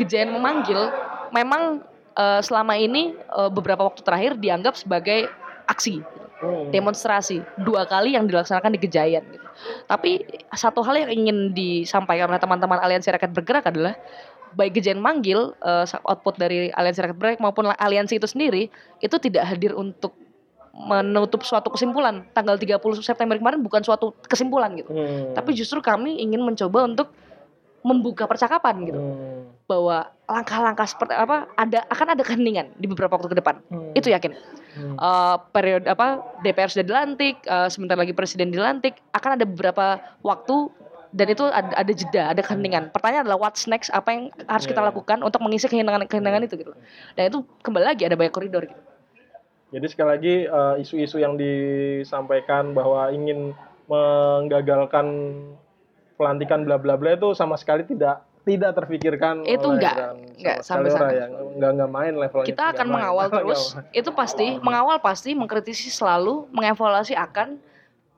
Gejayan 0.00 0.32
memanggil 0.32 0.88
memang 1.30 1.82
eh, 2.14 2.40
selama 2.40 2.78
ini 2.78 3.10
eh, 3.12 3.50
beberapa 3.50 3.82
waktu 3.82 4.00
terakhir 4.00 4.38
dianggap 4.38 4.78
sebagai 4.78 5.28
aksi 5.66 6.00
Hmm. 6.44 6.70
demonstrasi 6.70 7.40
dua 7.64 7.88
kali 7.88 8.14
yang 8.14 8.28
dilaksanakan 8.28 8.76
di 8.76 8.80
Gejayan 8.84 9.24
gitu. 9.32 9.46
Tapi 9.88 10.22
satu 10.52 10.84
hal 10.84 11.06
yang 11.06 11.10
ingin 11.10 11.56
disampaikan 11.56 12.28
oleh 12.28 12.42
teman-teman 12.42 12.78
Aliansi 12.78 13.08
Rakyat 13.08 13.32
Bergerak 13.32 13.64
adalah 13.70 13.96
baik 14.54 14.78
Gejayan 14.78 15.02
manggil 15.02 15.56
eh, 15.64 15.86
output 16.06 16.38
dari 16.38 16.70
Aliansi 16.70 17.00
Rakyat 17.02 17.16
Bergerak 17.18 17.40
maupun 17.42 17.70
aliansi 17.72 18.20
itu 18.20 18.28
sendiri 18.28 18.70
itu 19.02 19.16
tidak 19.18 19.50
hadir 19.50 19.74
untuk 19.74 20.14
menutup 20.74 21.46
suatu 21.46 21.70
kesimpulan. 21.70 22.26
Tanggal 22.34 22.58
30 22.58 22.82
September 22.98 23.38
kemarin 23.38 23.62
bukan 23.62 23.82
suatu 23.86 24.10
kesimpulan 24.26 24.74
gitu. 24.74 24.90
Hmm. 24.90 25.30
Tapi 25.32 25.54
justru 25.54 25.78
kami 25.78 26.18
ingin 26.18 26.42
mencoba 26.42 26.82
untuk 26.82 27.14
membuka 27.84 28.24
percakapan 28.24 28.88
gitu 28.88 28.96
Hmm. 28.96 29.44
bahwa 29.68 30.08
langkah-langkah 30.24 30.88
seperti 30.88 31.12
apa 31.12 31.48
ada 31.52 31.84
akan 31.88 32.16
ada 32.16 32.22
keheningan 32.24 32.72
di 32.76 32.88
beberapa 32.88 33.12
waktu 33.12 33.28
ke 33.28 33.38
depan. 33.38 33.60
Hmm. 33.68 33.92
Itu 33.92 34.08
yakin 34.08 34.32
Hmm. 34.74 34.96
eh, 34.96 35.36
periode 35.52 35.84
apa 35.86 36.24
DPR 36.40 36.72
sudah 36.72 36.82
dilantik, 36.82 37.44
eh, 37.44 37.68
sebentar 37.68 37.94
lagi 37.94 38.16
presiden 38.16 38.48
dilantik, 38.48 38.98
akan 39.12 39.36
ada 39.36 39.44
beberapa 39.44 40.00
waktu 40.20 40.72
dan 41.14 41.26
itu 41.30 41.44
ada, 41.46 41.70
ada 41.78 41.92
jeda, 41.94 42.22
ada 42.34 42.42
keheningan. 42.42 42.90
Pertanyaan 42.90 43.28
adalah 43.28 43.38
what's 43.38 43.70
next, 43.70 43.86
apa 43.92 44.08
yang 44.10 44.22
harus 44.50 44.66
kita 44.66 44.82
Iya. 44.82 44.88
lakukan 44.90 45.22
untuk 45.22 45.38
mengisi 45.44 45.68
keheningan 45.68 46.08
keheningan 46.08 46.42
itu 46.42 46.58
gitu. 46.58 46.72
Dan 47.14 47.30
itu 47.30 47.44
kembali 47.62 47.84
lagi 47.84 48.02
ada 48.02 48.16
banyak 48.18 48.34
koridor 48.34 48.66
gitu. 48.66 48.80
Jadi 49.70 49.86
sekali 49.86 50.08
lagi 50.08 50.34
eh, 50.46 50.74
isu-isu 50.80 51.20
yang 51.20 51.36
disampaikan 51.36 52.72
bahwa 52.72 53.12
ingin 53.12 53.52
menggagalkan 53.86 55.06
pelantikan 56.14 56.62
bla 56.62 56.78
bla 56.78 56.94
bla 56.94 57.14
itu 57.14 57.34
sama 57.34 57.54
sekali 57.54 57.82
tidak 57.84 58.22
tidak 58.44 58.76
terfikirkan 58.76 59.40
Itu 59.48 59.72
oleh 59.72 59.80
enggak, 59.80 59.96
enggak, 60.36 60.58
sampai 60.60 60.92
sana. 60.92 61.08
ya 61.10 61.26
enggak 61.32 61.70
enggak 61.74 61.90
main 61.90 62.12
levelnya 62.12 62.46
Kita 62.46 62.64
akan 62.76 62.86
main. 62.86 62.94
mengawal 63.00 63.26
terus, 63.40 63.62
itu 63.90 64.10
pasti 64.12 64.46
mengawal 64.60 64.96
pasti 65.00 65.32
mengkritisi 65.32 65.88
selalu, 65.88 66.46
mengevaluasi 66.52 67.16
akan 67.16 67.56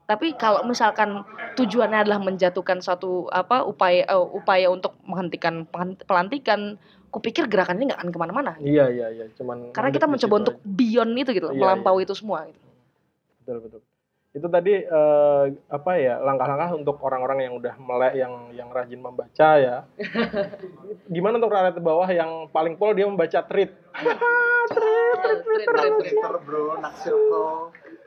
tapi 0.07 0.39
kalau 0.39 0.63
misalkan 0.63 1.19
tujuannya 1.59 2.07
adalah 2.07 2.23
menjatuhkan 2.23 2.79
suatu 2.79 3.27
apa 3.27 3.63
upaya 3.63 4.07
eh, 4.07 4.15
upaya 4.15 4.71
untuk 4.71 4.95
menghentikan 5.03 5.67
pelantikan, 6.07 6.79
kupikir 7.11 7.43
gerakan 7.51 7.75
ini 7.75 7.91
nggak 7.91 7.99
akan 7.99 8.11
ke 8.15 8.19
mana-mana. 8.19 8.51
Iya 8.59 8.87
iya 8.87 9.07
iya 9.11 9.25
cuman 9.35 9.75
Karena 9.75 9.91
kita 9.91 10.07
mencoba 10.07 10.47
untuk 10.47 10.55
aja. 10.59 10.63
beyond 10.63 11.11
itu 11.11 11.31
gitu, 11.35 11.51
Iya, 11.51 11.59
melampaui 11.59 12.07
itu 12.07 12.15
semua. 12.15 12.47
Gitu. 12.47 12.59
betul 13.43 13.57
betul 13.63 13.81
itu 14.35 14.47
tadi 14.51 14.73
eh, 14.83 15.45
apa 15.71 15.91
ya 15.97 16.19
langkah-langkah 16.21 16.75
untuk 16.75 16.99
orang-orang 17.01 17.47
yang 17.47 17.53
udah 17.57 17.73
melek 17.79 18.13
yang 18.19 18.33
yang 18.53 18.69
rajin 18.69 19.01
membaca 19.01 19.49
ya 19.57 19.77
gimana 21.13 21.39
untuk 21.41 21.53
rakyat 21.53 21.79
bawah 21.79 22.09
yang 22.11 22.51
paling 22.51 22.75
pol 22.75 22.93
dia 22.93 23.07
membaca 23.07 23.39
tweet 23.47 23.71
Twitter 24.67 26.33
bro, 26.43 26.75
naksir. 26.79 27.15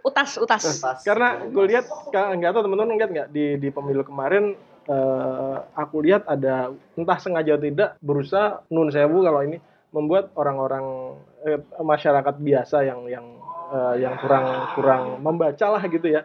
Utas, 0.00 0.40
utas. 0.40 0.80
Pas. 0.80 1.00
karena 1.04 1.44
gue 1.44 1.64
lihat 1.76 1.84
nggak 2.12 2.50
tahu 2.56 2.62
teman-teman 2.64 2.96
lihat 2.96 3.10
nggak 3.12 3.28
di 3.32 3.60
di 3.60 3.68
pemilu 3.68 4.00
kemarin 4.00 4.56
eh, 4.88 5.56
aku 5.76 6.00
lihat 6.00 6.24
ada 6.24 6.72
entah 6.96 7.18
sengaja 7.20 7.60
atau 7.60 7.68
tidak 7.68 7.90
berusaha 8.00 8.64
nun 8.72 8.88
sewu 8.88 9.20
kalau 9.20 9.44
ini 9.44 9.60
membuat 9.92 10.32
orang-orang 10.40 11.16
eh, 11.44 11.60
masyarakat 11.80 12.34
biasa 12.40 12.86
yang 12.88 13.04
yang 13.12 13.26
eh, 13.70 13.94
yang 13.98 14.14
kurang 14.16 14.44
kurang 14.74 15.02
membaca 15.18 15.66
lah 15.68 15.82
gitu 15.82 16.06
ya 16.06 16.22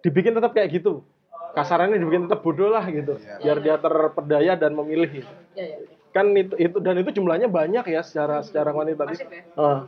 dibikin 0.00 0.32
tetap 0.32 0.50
kayak 0.50 0.72
gitu 0.72 1.04
kasarannya 1.50 1.96
dibikin 1.96 2.24
tetap 2.24 2.40
bodoh 2.40 2.68
lah 2.68 2.84
gitu 2.84 3.16
Iya. 3.16 3.36
biar 3.38 3.58
dia 3.58 3.76
terpedaya 3.76 4.52
dan 4.56 4.72
memilih 4.72 5.10
gitu. 5.12 5.32
Iya, 5.52 5.66
iya. 5.76 5.76
kan 6.10 6.26
itu 6.32 6.54
itu 6.56 6.76
dan 6.78 6.96
itu 6.96 7.10
jumlahnya 7.12 7.46
banyak 7.46 7.84
ya 7.84 8.00
secara 8.00 8.40
secara 8.40 8.70
kuantitatif 8.70 9.20
ya. 9.20 9.42
Ah. 9.54 9.86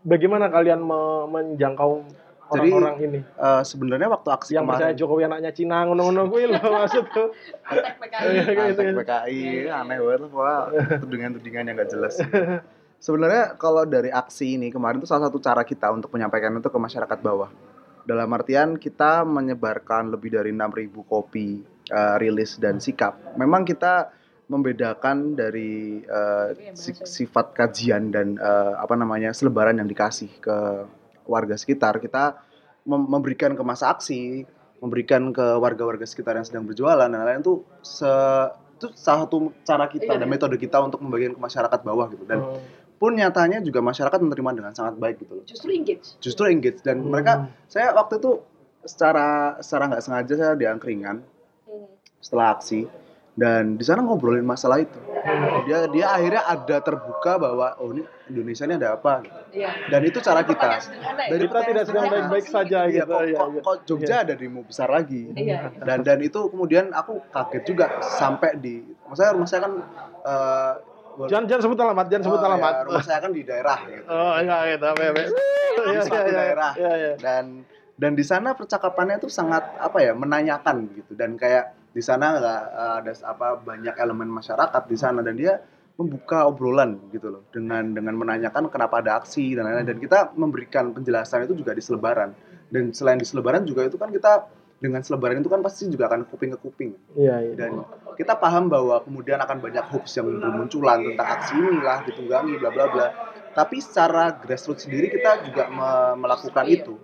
bagaimana 0.00 0.46
kalian 0.46 0.80
me- 0.80 1.26
menjangkau 1.28 2.04
Jadi, 2.46 2.68
orang-orang 2.68 2.96
ini 3.00 3.20
Eh, 3.24 3.62
sebenarnya 3.64 4.06
waktu 4.06 4.28
aksi 4.28 4.52
yang 4.52 4.64
percaya 4.64 4.92
kemarin 4.92 5.00
Jokowi 5.00 5.22
anaknya 5.24 5.50
Cina 5.50 5.82
ngono-ngono 5.82 6.22
kuwi 6.30 6.44
lho 6.46 6.60
maksud 6.60 7.04
tuh 7.08 7.32
Antek 7.64 7.94
PKI. 7.96 8.26
Iya, 8.28 8.42
gitu. 8.76 9.00
PKI 9.00 9.38
aneh 9.66 9.96
banget 9.98 10.20
Wah, 10.30 10.62
tudingan-tudingan 11.02 11.64
yang 11.64 11.76
gak 11.76 11.88
jelas 11.88 12.14
sebenarnya 13.04 13.60
kalau 13.60 13.84
dari 13.84 14.08
aksi 14.08 14.56
ini 14.56 14.72
kemarin 14.72 14.96
itu 14.96 15.04
salah 15.04 15.28
satu 15.28 15.36
cara 15.38 15.60
kita 15.62 15.92
untuk 15.92 16.08
menyampaikan 16.08 16.56
itu 16.56 16.66
ke 16.66 16.78
masyarakat 16.78 17.18
bawah 17.20 17.52
dalam 18.00 18.28
artian 18.30 18.76
kita 18.76 19.20
menyebarkan 19.22 20.08
lebih 20.08 20.32
dari 20.32 20.50
6.000 20.50 20.64
kopi 21.04 21.60
eh, 21.86 22.16
rilis 22.16 22.56
dan 22.56 22.80
sikap 22.80 23.36
memang 23.36 23.62
kita 23.62 24.08
membedakan 24.46 25.32
dari 25.34 26.04
si- 26.74 26.96
sifat 26.96 27.52
kajian 27.52 28.08
dan 28.08 28.36
eh, 28.36 28.72
apa 28.74 28.92
namanya 28.94 29.32
selebaran 29.32 29.76
yang 29.76 29.86
dikasih 29.86 30.32
ke 30.38 30.56
warga 31.24 31.56
sekitar 31.56 31.96
kita 31.96 32.40
mem- 32.84 33.08
memberikan 33.10 33.52
ke 33.52 33.62
masa 33.62 33.88
aksi 33.90 34.44
memberikan 34.80 35.28
ke 35.28 35.56
warga-warga 35.56 36.04
sekitar 36.04 36.36
yang 36.36 36.44
sedang 36.44 36.64
berjualan 36.64 37.04
dan 37.04 37.16
lain-lain 37.16 37.40
itu 37.40 37.54
se- 37.80 38.52
itu 38.74 38.92
salah 38.92 39.24
satu 39.24 39.48
cara 39.62 39.86
kita 39.86 40.12
Iya, 40.12 40.18
dan 40.18 40.28
iya. 40.28 40.32
metode 40.34 40.56
kita 40.58 40.76
untuk 40.78 41.00
membagikan 41.00 41.32
ke 41.32 41.42
masyarakat 41.42 41.80
bawah 41.80 42.06
gitu 42.10 42.24
dan 42.24 42.40
Hmm. 42.42 42.60
Pun 42.94 43.12
nyatanya 43.12 43.58
juga 43.58 43.80
masyarakat 43.80 44.18
menerima 44.18 44.50
dengan 44.54 44.72
sangat 44.72 44.94
baik 44.96 45.16
gitu 45.20 45.32
loh 45.34 45.44
Justru 45.44 45.70
engage. 45.70 46.06
justru 46.18 46.44
engage 46.46 46.80
dan 46.80 46.98
Hmm. 46.98 47.10
mereka 47.10 47.32
saya 47.66 47.92
waktu 47.92 48.16
itu 48.16 48.40
secara 48.80 49.26
secara 49.58 49.88
nggak 49.88 50.02
sengaja 50.02 50.34
saya 50.34 50.52
di 50.54 50.64
angkringan 50.64 51.24
setelah 52.18 52.54
aksi 52.54 52.84
dan 53.34 53.74
di 53.74 53.82
sana 53.82 53.98
ngobrolin 53.98 54.46
masalah 54.46 54.78
itu 54.78 54.94
dia 55.64 55.88
dia 55.88 56.06
akhirnya 56.08 56.44
ada 56.44 56.78
terbuka 56.78 57.34
bahwa 57.34 57.74
oh 57.76 57.90
ini 57.90 58.04
Indonesia 58.26 58.62
ini 58.62 58.76
ada 58.76 58.94
apa 58.94 59.20
gitu. 59.20 59.40
Iya. 59.54 59.70
dan 59.88 60.00
itu 60.02 60.18
cara 60.20 60.40
kita 60.42 60.68
Dari 61.24 61.44
kita 61.44 61.60
tidak 61.64 61.84
sedang 61.84 62.06
baik-baik 62.06 62.46
saja 62.46 62.78
Iya, 62.84 63.02
gitu 63.02 63.10
kok, 63.10 63.22
Iya, 63.24 63.34
kok, 63.34 63.48
iya. 63.50 63.60
kok 63.60 63.76
Jogja 63.84 64.16
ada 64.22 64.34
demo 64.34 64.62
besar 64.62 64.86
lagi 64.86 65.32
Iya. 65.32 65.74
dan 65.78 65.98
dan 66.00 66.18
itu 66.20 66.40
kemudian 66.46 66.92
aku 66.92 67.24
kaget 67.28 67.64
juga 67.64 67.86
sampai 68.00 68.54
di 68.54 68.74
maksudnya 69.02 69.32
rumah 69.32 69.48
saya 69.48 69.60
kan 69.62 69.72
eh, 71.22 71.28
jangan 71.30 71.44
jangan 71.46 71.62
sebut 71.68 71.78
alamat 71.78 72.06
jangan 72.10 72.24
sebut 72.26 72.40
oh, 72.40 72.46
alamat. 72.50 72.72
ya, 72.74 72.82
rumah 72.86 73.04
saya 73.04 73.18
kan 73.22 73.30
di 73.30 73.42
daerah 73.46 73.78
gitu. 73.90 74.04
Oh 74.10 74.34
iya 74.42 74.56
gitu 74.74 74.84
apa 74.90 75.02
apa 75.10 75.20
di 75.24 75.98
suatu 76.02 76.30
daerah. 76.30 76.72
Iya 76.74 76.92
iya. 76.98 77.12
Dan 77.18 77.44
dan 77.94 78.12
di 78.18 78.24
sana 78.26 78.58
percakapannya 78.58 79.22
itu 79.22 79.30
sangat 79.30 79.64
apa 79.78 79.98
ya 80.02 80.12
menanyakan 80.12 80.90
gitu. 80.98 81.12
Dan 81.14 81.38
kayak 81.38 81.94
di 81.94 82.02
sana 82.02 82.38
nggak 82.38 82.62
eh, 82.74 82.94
ada 83.02 83.12
apa 83.26 83.46
banyak 83.62 83.94
elemen 83.94 84.28
masyarakat 84.30 84.82
di 84.90 84.96
sana. 84.98 85.20
Dan 85.22 85.34
dia 85.38 85.58
membuka 85.94 86.50
obrolan 86.50 86.98
gitu 87.14 87.30
loh 87.30 87.42
dengan 87.54 87.94
dengan 87.94 88.18
menanyakan 88.18 88.66
kenapa 88.66 88.98
ada 88.98 89.22
aksi 89.22 89.54
dan 89.54 89.70
lain-lain. 89.70 89.88
Dan 89.94 89.98
kita 90.02 90.34
memberikan 90.34 90.90
penjelasan 90.90 91.46
itu 91.46 91.54
juga 91.54 91.70
di 91.74 91.82
selebaran. 91.82 92.34
Dan 92.66 92.90
selain 92.90 93.22
di 93.22 93.26
selebaran 93.28 93.62
juga 93.62 93.86
itu 93.86 93.94
kan 93.94 94.10
kita 94.10 94.63
dengan 94.84 95.00
selebaran 95.00 95.40
itu 95.40 95.48
kan 95.48 95.58
pasti 95.58 95.88
juga 95.88 96.04
akan 96.06 96.28
kuping 96.28 96.52
ke 96.52 96.58
kuping. 96.60 96.92
Iya 97.16 97.40
iya. 97.40 97.54
Dan 97.56 97.80
kita 98.14 98.36
paham 98.36 98.68
bahwa 98.68 99.00
kemudian 99.00 99.40
akan 99.40 99.56
banyak 99.58 99.80
hoax 99.88 100.12
yang 100.14 100.28
bermunculan 100.28 101.00
tentang 101.02 101.28
aksi 101.30 101.52
inilah 101.56 102.04
ditunggangi 102.04 102.60
bla 102.60 102.68
bla 102.68 102.86
bla. 102.86 103.06
Tapi 103.50 103.80
secara 103.80 104.36
grassroots 104.36 104.84
sendiri 104.84 105.08
kita 105.08 105.40
juga 105.42 105.64
me- 105.66 106.20
melakukan 106.20 106.64
itu. 106.68 107.00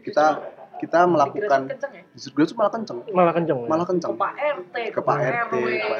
Kita 0.00 0.54
kita 0.74 1.06
melakukan 1.06 1.60
ya. 1.66 2.02
justru 2.12 2.30
grassroots 2.36 2.54
malah 2.54 2.70
kenceng. 2.70 2.98
Malah 3.10 3.32
kenceng 3.32 3.58
ya? 3.58 3.66
malah 3.66 3.84
kenceng. 3.84 4.10
Ke 4.10 4.20
Pak 4.20 4.32
RT, 4.36 4.74
Ke 4.90 5.00
Pak 5.02 5.16
RT, 5.18 5.52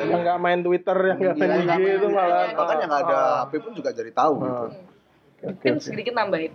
yang 0.05 0.21
nggak 0.23 0.39
main 0.39 0.61
Twitter 0.61 0.99
yang 1.03 1.19
nggak 1.19 1.35
main 1.37 1.51
Iya, 1.51 1.59
IG 1.59 1.67
main 1.67 1.97
itu 1.99 2.09
malah 2.09 2.43
bahkan 2.53 2.77
yang 2.79 2.89
nggak 2.89 3.03
ada 3.03 3.17
Ah. 3.17 3.35
HP 3.43 3.53
pun 3.59 3.73
juga 3.75 3.91
jadi 3.91 4.11
tahu 4.13 4.35
Ah. 4.37 4.45
gitu 4.45 4.65
Oke, 5.45 5.45
Mungkin 5.51 5.73
sedikit 5.77 6.15
nambahin. 6.15 6.53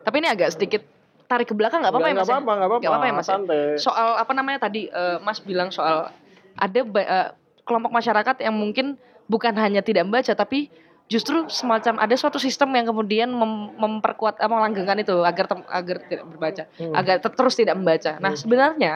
Tapi 0.00 0.16
ini 0.16 0.28
agak 0.30 0.52
sedikit 0.52 0.82
tarik 1.24 1.48
ke 1.48 1.54
belakang 1.54 1.80
nggak 1.80 1.90
apa-apa 1.90 2.08
ya 2.08 2.14
mas? 2.14 2.20
ya? 2.20 2.26
apa-apa 2.28 2.52
nggak 2.52 2.68
apa-apa 2.68 2.80
Nggak 2.80 2.92
apa-apa 2.92 3.06
ya 3.06 3.12
mas? 3.12 3.20
ya? 3.20 3.30
santai 3.30 3.62
Soal 3.76 4.08
apa 4.16 4.32
namanya 4.32 4.58
tadi 4.62 4.86
eh, 4.86 5.16
mas 5.18 5.38
bilang 5.40 5.68
soal 5.68 6.10
ada 6.54 6.80
eh, 6.80 7.28
kelompok 7.62 7.90
masyarakat 7.90 8.36
yang 8.40 8.54
mungkin 8.54 8.86
bukan 9.24 9.56
hanya 9.56 9.80
tidak 9.80 10.04
membaca 10.04 10.30
tapi 10.30 10.68
justru 11.04 11.44
semacam 11.48 12.00
ada 12.00 12.14
suatu 12.14 12.36
sistem 12.36 12.72
yang 12.72 12.86
kemudian 12.86 13.28
mem- 13.28 13.72
memperkuat 13.74 14.36
eh, 14.36 14.48
melanggengkan 14.48 14.96
itu 14.98 15.16
agar 15.20 15.44
agar 15.68 15.96
tidak 16.02 16.24
berbaca 16.26 16.62
Hmm. 16.76 16.92
agar 16.92 17.16
ter- 17.20 17.34
terus 17.34 17.54
tidak 17.54 17.74
membaca. 17.74 18.16
Nah 18.18 18.32
Hmm. 18.32 18.40
sebenarnya 18.40 18.94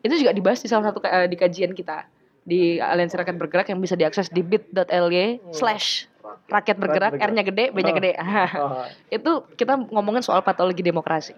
itu 0.00 0.14
juga 0.16 0.32
dibahas 0.32 0.60
di 0.60 0.68
salah 0.68 0.88
satu 0.88 1.00
eh, 1.02 1.26
di 1.26 1.36
kajian 1.36 1.72
kita 1.72 2.04
di 2.42 2.76
Aliansi 2.76 3.14
Rakyat 3.14 3.36
Bergerak 3.38 3.66
yang 3.68 3.78
bisa 3.78 3.94
diakses 3.94 4.26
di 4.26 4.42
bit.ly 4.42 5.40
slash 5.54 6.10
rakyat 6.48 6.74
bergerak. 6.74 7.12
R-nya 7.14 7.44
gede, 7.44 7.70
B-nya 7.70 7.92
Oh. 7.92 7.96
gede. 7.96 8.12
Ah, 8.20 8.88
itu 9.08 9.30
kita 9.54 9.78
ngomongin 9.88 10.20
soal 10.20 10.40
patologi 10.40 10.80
demokrasi 10.80 11.36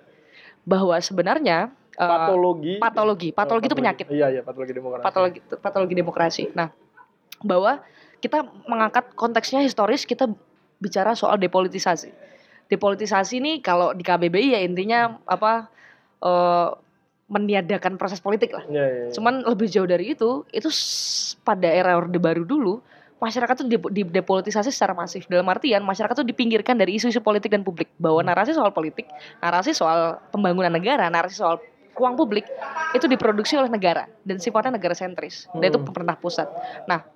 bahwa 0.64 0.96
sebenarnya 0.98 1.70
eh, 1.96 2.08
patologi. 2.08 2.74
patologi. 2.80 3.28
Patologi 3.30 3.66
itu 3.68 3.76
penyakit. 3.76 4.06
Iya 4.10 4.40
iya 4.40 4.42
patologi 4.42 4.72
demokrasi. 4.72 5.04
Patologi 5.04 5.38
patologi 5.60 5.94
demokrasi. 5.94 6.44
Nah 6.56 6.68
bahwa 7.44 7.84
kita 8.24 8.40
mengangkat 8.64 9.12
konteksnya 9.12 9.60
historis 9.60 10.08
kita 10.08 10.28
bicara 10.80 11.12
soal 11.12 11.36
depolitisasi. 11.36 12.10
Depolitisasi 12.72 13.38
ini 13.38 13.60
kalau 13.60 13.92
di 13.92 14.00
KBBI 14.00 14.56
ya 14.56 14.60
intinya 14.64 15.20
apa 15.28 15.68
eh, 16.24 16.68
meniadakan 17.28 17.96
proses 17.96 18.20
politik 18.20 18.52
lah. 18.52 18.64
Iya, 18.68 18.84
iya, 18.84 19.02
iya. 19.08 19.12
Cuman 19.12 19.44
lebih 19.48 19.68
jauh 19.72 19.88
dari 19.88 20.12
itu, 20.12 20.44
itu 20.52 20.68
pada 21.40 21.68
era 21.68 21.96
Orde 21.96 22.20
Baru 22.20 22.44
dulu, 22.44 22.84
masyarakat 23.22 23.54
tuh 23.64 23.68
dipo- 23.70 23.90
di- 23.92 24.04
depolitisasi 24.06 24.70
secara 24.74 24.92
masif. 24.92 25.24
Dalam 25.30 25.46
artian 25.48 25.80
masyarakat 25.80 26.12
tuh 26.22 26.26
dipinggirkan 26.26 26.76
dari 26.76 26.98
isu-isu 26.98 27.22
politik 27.22 27.50
dan 27.52 27.62
publik. 27.62 27.88
Bahwa 27.96 28.20
Hmm. 28.20 28.28
narasi 28.30 28.52
soal 28.52 28.70
politik, 28.74 29.06
narasi 29.40 29.72
soal 29.72 30.18
pembangunan 30.34 30.70
negara, 30.72 31.08
narasi 31.08 31.38
soal 31.38 31.58
uang 31.94 32.18
publik 32.18 32.42
itu 32.90 33.06
diproduksi 33.06 33.54
oleh 33.54 33.70
negara 33.70 34.10
dan 34.26 34.42
sifatnya 34.42 34.76
negara 34.76 34.98
sentris. 34.98 35.46
Dan 35.54 35.70
itu 35.70 35.78
Hmm. 35.78 35.86
pemerintah 35.86 36.18
pusat. 36.18 36.50
Nah, 36.90 37.06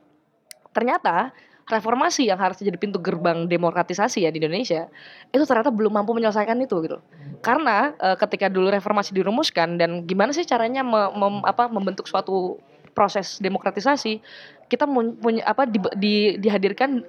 ternyata 0.70 1.34
reformasi 1.68 2.24
yang 2.24 2.40
harusnya 2.40 2.72
jadi 2.72 2.80
pintu 2.80 2.96
gerbang 2.96 3.44
demokratisasi 3.44 4.24
ya 4.24 4.32
di 4.32 4.40
Indonesia 4.40 4.88
itu 5.28 5.44
ternyata 5.44 5.68
belum 5.68 5.92
mampu 5.92 6.16
menyelesaikan 6.16 6.56
itu 6.64 6.80
gitu. 6.80 6.96
Karena 7.44 7.92
eh, 8.00 8.16
ketika 8.16 8.48
dulu 8.48 8.72
reformasi 8.72 9.12
dirumuskan 9.12 9.76
dan 9.76 10.08
gimana 10.08 10.32
sih 10.32 10.48
caranya 10.48 10.80
me- 10.80 11.12
mem- 11.12 11.44
apa 11.44 11.68
membentuk 11.68 12.08
suatu 12.08 12.56
proses 12.98 13.38
demokratisasi, 13.38 14.18
kita 14.66 14.90
punya 15.22 15.46
apa 15.46 15.70
di, 15.70 15.78
di- 15.94 16.34
dihadirkan 16.42 17.06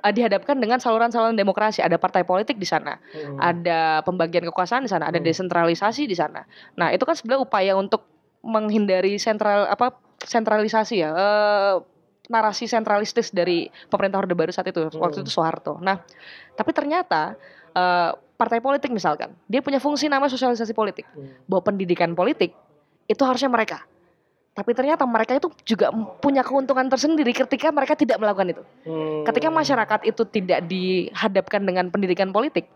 eh, 0.00 0.12
dihadapkan 0.14 0.54
dengan 0.54 0.78
saluran-saluran 0.78 1.34
demokrasi. 1.34 1.82
Ada 1.82 1.98
partai 1.98 2.22
politik 2.22 2.54
di 2.54 2.68
sana, 2.68 3.02
Hmm. 3.10 3.40
ada 3.42 3.98
pembagian 4.06 4.46
kekuasaan 4.46 4.86
di 4.86 4.90
sana, 4.92 5.10
ada 5.10 5.18
Hmm. 5.18 5.26
desentralisasi 5.26 6.06
di 6.06 6.14
sana. 6.14 6.46
Nah, 6.78 6.94
itu 6.94 7.02
kan 7.02 7.18
sebenarnya 7.18 7.42
upaya 7.42 7.72
untuk 7.74 8.06
menghindari 8.44 9.18
sentral 9.18 9.66
apa 9.66 9.98
sentralisasi 10.22 11.02
ya. 11.02 11.10
eh, 11.10 11.74
narasi 12.24 12.64
sentralistis 12.64 13.28
dari 13.28 13.68
pemerintah 13.88 14.16
Orde 14.16 14.32
Baru 14.32 14.48
saat 14.48 14.64
itu 14.64 14.80
waktu 14.96 15.20
Hmm. 15.20 15.24
itu 15.26 15.32
Soeharto. 15.32 15.76
Nah, 15.82 15.98
tapi 16.54 16.70
ternyata 16.70 17.34
eh, 17.74 18.10
partai 18.38 18.62
politik 18.62 18.94
misalkan, 18.94 19.34
dia 19.44 19.58
punya 19.58 19.82
fungsi 19.82 20.06
namanya 20.06 20.30
sosialisasi 20.30 20.72
politik. 20.72 21.04
Hmm. 21.10 21.42
Bahwa 21.44 21.66
pendidikan 21.66 22.14
politik 22.14 22.54
itu 23.04 23.22
harusnya 23.26 23.50
mereka. 23.50 23.82
Tapi 24.54 24.70
ternyata 24.70 25.02
mereka 25.02 25.34
itu 25.34 25.50
juga 25.66 25.90
punya 26.22 26.46
keuntungan 26.46 26.86
tersendiri 26.86 27.34
ketika 27.34 27.74
mereka 27.74 27.98
tidak 27.98 28.22
melakukan 28.22 28.54
itu. 28.54 28.62
Hmm. 28.86 29.26
Ketika 29.26 29.50
masyarakat 29.50 30.00
itu 30.06 30.22
tidak 30.30 30.62
dihadapkan 30.70 31.58
dengan 31.66 31.90
pendidikan 31.90 32.30
politik 32.30 32.70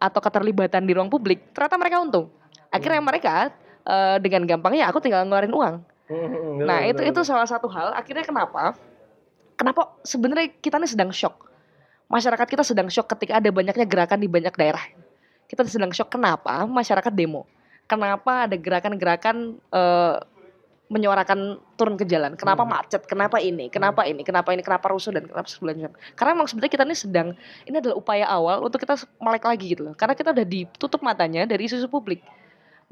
atau 0.00 0.24
keterlibatan 0.24 0.88
di 0.88 0.96
ruang 0.96 1.12
publik, 1.12 1.52
ternyata 1.52 1.76
mereka 1.76 2.00
untung. 2.00 2.32
Akhirnya 2.72 3.04
Hmm. 3.04 3.08
mereka 3.12 3.52
eh, 3.84 4.16
dengan 4.24 4.48
gampangnya 4.48 4.88
aku 4.88 5.04
tinggal 5.04 5.28
ngeluarin 5.28 5.52
uang. 5.52 5.74
Hmm, 6.08 6.28
hmm, 6.32 6.56
Nah, 6.64 6.80
itu 6.88 7.02
itu 7.04 7.20
salah 7.28 7.46
satu 7.46 7.68
hal 7.68 7.92
akhirnya 7.92 8.24
kenapa? 8.24 8.72
Kenapa 9.60 9.92
sebenarnya 10.02 10.48
kita 10.64 10.80
ini 10.80 10.88
sedang 10.88 11.12
shock. 11.12 11.44
Masyarakat 12.08 12.46
kita 12.48 12.64
sedang 12.64 12.88
shock 12.88 13.12
ketika 13.12 13.36
ada 13.36 13.52
banyaknya 13.52 13.84
gerakan 13.84 14.16
di 14.16 14.32
banyak 14.32 14.54
daerah. 14.56 14.80
Kita 15.44 15.60
sedang 15.68 15.92
shock 15.92 16.08
kenapa 16.08 16.64
masyarakat 16.64 17.12
demo. 17.12 17.44
Kenapa 17.84 18.48
ada 18.48 18.56
gerakan-gerakan 18.56 19.60
eh, 19.60 20.16
menyuarakan 20.92 21.56
turun 21.80 21.96
ke 21.96 22.04
jalan. 22.04 22.36
Kenapa 22.36 22.68
Hmm. 22.68 22.76
macet? 22.76 23.08
Kenapa 23.08 23.40
ini? 23.40 23.72
Kenapa 23.72 24.04
ini? 24.04 24.20
Kenapa 24.20 24.52
ini? 24.52 24.60
Kenapa 24.60 24.92
rusuh 24.92 25.08
dan 25.08 25.24
kenapa 25.24 25.48
sebelumnya? 25.48 25.88
Karena 26.12 26.36
memang 26.36 26.52
sebenarnya 26.52 26.72
kita 26.76 26.84
ini 26.84 26.96
sedang 26.96 27.28
ini 27.64 27.80
adalah 27.80 27.96
upaya 27.96 28.28
awal 28.28 28.60
untuk 28.60 28.76
kita 28.84 29.00
melek 29.16 29.48
lagi 29.48 29.64
gitu 29.72 29.88
loh. 29.88 29.94
Karena 29.96 30.12
kita 30.12 30.36
udah 30.36 30.44
ditutup 30.44 31.00
matanya 31.00 31.48
dari 31.48 31.64
isu-isu 31.64 31.88
publik. 31.88 32.20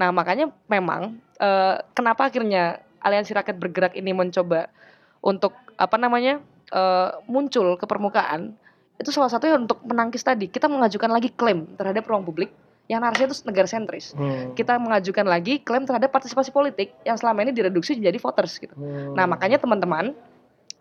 Nah, 0.00 0.08
makanya 0.16 0.48
memang 0.64 1.20
eh, 1.36 1.76
kenapa 1.92 2.32
akhirnya 2.32 2.80
Aliansi 3.04 3.36
Rakyat 3.36 3.56
Bergerak 3.60 3.92
ini 3.96 4.16
mencoba 4.16 4.72
untuk 5.20 5.52
apa 5.76 6.00
namanya? 6.00 6.40
eh, 6.70 7.10
muncul 7.26 7.74
ke 7.74 7.82
permukaan 7.82 8.54
itu 8.94 9.10
salah 9.10 9.26
satunya 9.26 9.58
untuk 9.58 9.82
menangkis 9.82 10.22
tadi. 10.22 10.46
Kita 10.46 10.70
mengajukan 10.70 11.10
lagi 11.10 11.34
klaim 11.34 11.66
terhadap 11.74 12.06
ruang 12.06 12.22
publik 12.22 12.54
yang 12.90 13.06
narasinya 13.06 13.30
itu 13.30 13.46
negara 13.46 13.68
sentris. 13.70 14.10
Hmm. 14.18 14.50
Kita 14.58 14.74
mengajukan 14.82 15.22
lagi 15.22 15.62
klaim 15.62 15.86
terhadap 15.86 16.10
partisipasi 16.10 16.50
politik 16.50 16.90
yang 17.06 17.14
selama 17.14 17.46
ini 17.46 17.54
direduksi 17.54 17.94
menjadi 17.94 18.18
voters 18.18 18.58
gitu. 18.58 18.74
Hmm. 18.74 19.14
Nah, 19.14 19.30
makanya 19.30 19.62
teman-teman 19.62 20.10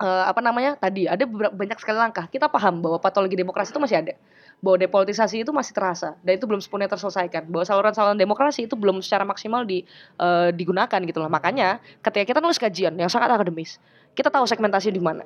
eh, 0.01 0.23
apa 0.25 0.41
namanya 0.41 0.73
tadi 0.73 1.05
ada 1.05 1.21
beberapa, 1.29 1.53
banyak 1.53 1.77
sekali 1.77 2.01
langkah. 2.01 2.25
Kita 2.25 2.49
paham 2.49 2.81
bahwa 2.81 2.97
patologi 2.97 3.37
demokrasi 3.37 3.69
itu 3.69 3.77
masih 3.77 4.01
ada. 4.01 4.13
Bahwa 4.57 4.81
depolitisasi 4.81 5.45
itu 5.45 5.53
masih 5.53 5.71
terasa 5.71 6.17
dan 6.25 6.33
itu 6.33 6.49
belum 6.49 6.57
sepenuhnya 6.57 6.89
terselesaikan. 6.89 7.45
Bahwa 7.45 7.63
saluran-saluran 7.69 8.17
demokrasi 8.17 8.65
itu 8.65 8.73
belum 8.73 9.05
secara 9.05 9.21
maksimal 9.21 9.61
di, 9.69 9.85
eh, 10.17 10.49
digunakan 10.49 10.99
gitu 11.05 11.21
loh. 11.21 11.29
Makanya 11.29 11.77
ketika 12.01 12.25
kita 12.25 12.39
nulis 12.41 12.57
kajian 12.57 12.97
yang 12.97 13.07
sangat 13.13 13.29
akademis, 13.37 13.77
kita 14.17 14.33
tahu 14.33 14.49
segmentasi 14.49 14.89
di 14.89 14.97
mana 14.97 15.21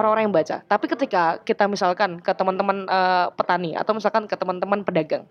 orang-orang 0.00 0.32
yang 0.32 0.34
baca. 0.34 0.64
Tapi 0.64 0.88
ketika 0.88 1.44
kita 1.44 1.68
misalkan 1.68 2.16
ke 2.24 2.32
teman-teman 2.32 2.88
eh, 2.88 3.28
petani 3.36 3.76
atau 3.76 3.92
misalkan 3.92 4.24
ke 4.24 4.34
teman-teman 4.40 4.80
pedagang, 4.88 5.28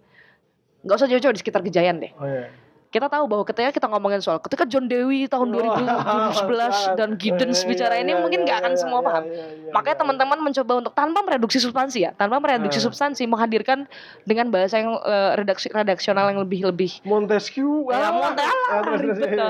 nggak 0.83 0.95
usah 0.99 1.07
jauh-jauh 1.09 1.33
di 1.33 1.41
sekitar 1.41 1.63
Gejayan 1.63 2.03
deh. 2.03 2.11
Oh, 2.19 2.27
iya. 2.27 2.51
Kita 2.93 3.09
tahu 3.09 3.25
bahwa 3.25 3.41
ketika 3.41 3.73
kita 3.73 3.89
ngomongin 3.89 4.21
soal 4.21 4.37
ketika 4.37 4.69
John 4.69 4.85
Dewi 4.85 5.25
tahun 5.25 5.49
2011 5.49 6.93
dan 6.93 7.09
Giddens 7.21 7.65
Iya, 7.65 7.69
bicara 7.73 7.95
ini 7.97 8.13
iya, 8.13 8.21
mungkin 8.21 8.45
iya, 8.45 8.45
nggak 8.45 8.57
akan 8.61 8.73
semua 8.77 8.99
paham. 9.01 9.23
Makanya 9.73 9.97
teman-teman 9.97 10.37
mencoba 10.37 10.73
untuk 10.77 10.93
tanpa 10.93 11.25
mereduksi 11.25 11.57
substansi 11.57 12.05
ya, 12.05 12.13
tanpa 12.13 12.37
mereduksi 12.37 12.77
substansi 12.77 13.25
menghadirkan 13.25 13.89
dengan 14.29 14.53
bahasa 14.53 14.77
yang 14.77 14.93
eh, 15.01 15.31
redaksi 15.33 15.73
redaksional 15.73 16.29
yang 16.29 16.45
lebih 16.45 16.69
lebih 16.69 17.01
Montesquieu. 17.01 17.89
Ya, 17.89 17.97
ah. 17.97 18.13
modal 18.13 18.57
Ah, 18.69 18.81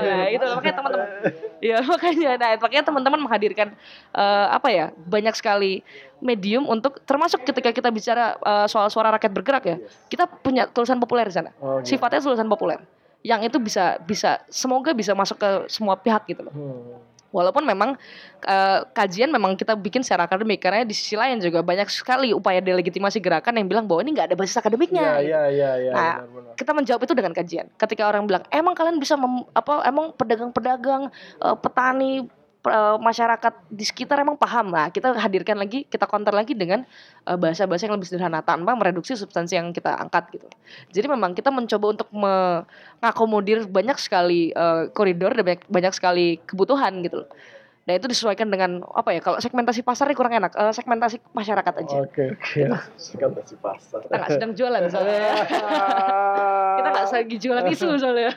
ya 0.00 0.16
itu 0.40 0.44
makanya 0.44 0.74
teman-teman 0.80 1.08
ya 1.68 1.76
makanya 1.84 2.30
nah 2.40 2.50
makanya 2.56 2.84
teman-teman 2.84 3.20
menghadirkan 3.28 3.68
eh, 4.16 4.46
apa 4.48 4.68
ya 4.72 4.86
banyak 5.04 5.36
sekali 5.36 5.84
medium 6.24 6.64
untuk 6.64 7.04
termasuk 7.04 7.44
ketika 7.44 7.76
kita 7.76 7.88
bicara 7.92 8.36
eh, 8.40 8.66
soal 8.72 8.88
suara 8.88 9.12
rakyat 9.12 9.32
bergerak 9.32 9.64
ya 9.68 9.76
kita 10.08 10.24
punya 10.28 10.64
tulisan 10.68 10.96
populer 10.96 11.28
di 11.28 11.34
sana 11.36 11.50
Oh, 11.60 11.80
gitu. 11.84 11.96
sifatnya 11.96 12.24
tulisan 12.24 12.48
populer 12.48 12.80
yang 13.24 13.40
itu 13.40 13.56
bisa 13.56 13.96
bisa 14.04 14.44
semoga 14.46 14.92
bisa 14.92 15.16
masuk 15.16 15.40
ke 15.40 15.48
semua 15.66 15.96
pihak 15.96 16.28
gitu 16.28 16.44
loh 16.44 16.52
Hmm. 16.52 17.00
walaupun 17.32 17.64
memang 17.64 17.96
eh, 18.44 18.80
kajian 18.92 19.26
memang 19.26 19.56
kita 19.56 19.72
bikin 19.74 20.04
secara 20.04 20.28
akademik 20.28 20.60
karena 20.60 20.84
di 20.84 20.92
sisi 20.92 21.16
lain 21.16 21.40
juga 21.40 21.64
banyak 21.64 21.88
sekali 21.88 22.30
upaya 22.30 22.60
delegitimasi 22.60 23.18
gerakan 23.18 23.56
yang 23.56 23.66
bilang 23.66 23.88
bahwa 23.88 24.04
ini 24.04 24.12
nggak 24.12 24.28
ada 24.28 24.36
basis 24.36 24.54
akademiknya 24.54 25.18
Iya, 25.18 25.18
iya, 25.18 25.42
iya, 25.48 25.70
iya, 25.80 25.90
Nah, 25.90 26.14
benar-benar. 26.20 26.54
kita 26.54 26.70
menjawab 26.70 27.00
itu 27.02 27.14
dengan 27.16 27.32
kajian. 27.32 27.66
Ketika 27.74 28.06
orang 28.06 28.28
bilang, 28.28 28.44
emang 28.48 28.76
kalian 28.76 29.00
bisa 29.00 29.16
mem- 29.16 29.48
apa? 29.50 29.82
Emang 29.82 30.12
pedagang-pedagang, 30.14 31.08
eh, 31.40 31.56
petani, 31.58 32.28
eh, 32.66 32.96
masyarakat 32.98 33.54
di 33.68 33.84
sekitar 33.84 34.20
emang 34.20 34.36
paham 34.40 34.72
lah. 34.72 34.88
Kita 34.88 35.12
hadirkan 35.14 35.60
lagi, 35.60 35.84
kita 35.84 36.08
counter 36.08 36.32
lagi 36.32 36.56
dengan 36.56 36.82
eh, 37.28 37.38
bahasa-bahasa 37.38 37.86
yang 37.88 37.94
lebih 37.96 38.08
sederhana 38.08 38.40
tanpa 38.40 38.72
mereduksi 38.72 39.14
substansi 39.14 39.56
yang 39.56 39.72
kita 39.72 39.92
angkat 39.94 40.28
gitu. 40.34 40.48
Jadi 40.92 41.06
memang 41.08 41.36
kita 41.36 41.52
mencoba 41.52 41.86
untuk 41.92 42.08
mengakomodir 42.12 43.68
banyak 43.68 43.96
sekali 44.00 44.52
eh, 44.52 44.88
koridor 44.92 45.36
dan 45.36 45.44
banyak, 45.44 45.62
banyak 45.68 45.92
sekali 45.92 46.40
kebutuhan 46.44 47.04
gitu 47.04 47.24
loh. 47.24 47.30
Nah 47.84 47.92
itu 48.00 48.08
disesuaikan 48.08 48.48
dengan 48.48 48.80
apa 48.96 49.12
ya? 49.12 49.20
Kalau 49.20 49.36
segmentasi 49.36 49.84
pasarnya 49.84 50.16
kurang 50.16 50.32
enak, 50.32 50.56
segmentasi 50.72 51.20
masyarakat 51.36 51.74
aja. 51.84 51.96
Oke, 52.00 52.32
oke. 52.32 52.60
Segmentasi 52.96 53.60
pasar. 53.60 54.00
Kita 54.08 54.14
nggak 54.16 54.32
sedang 54.32 54.52
jualan 54.56 54.82
soalnya. 54.88 55.16
ya. 55.20 55.34
kita 56.80 56.88
nggak 56.88 57.06
lagi 57.12 57.36
jualan 57.36 57.64
isu 57.68 57.88
soalnya. 58.00 58.32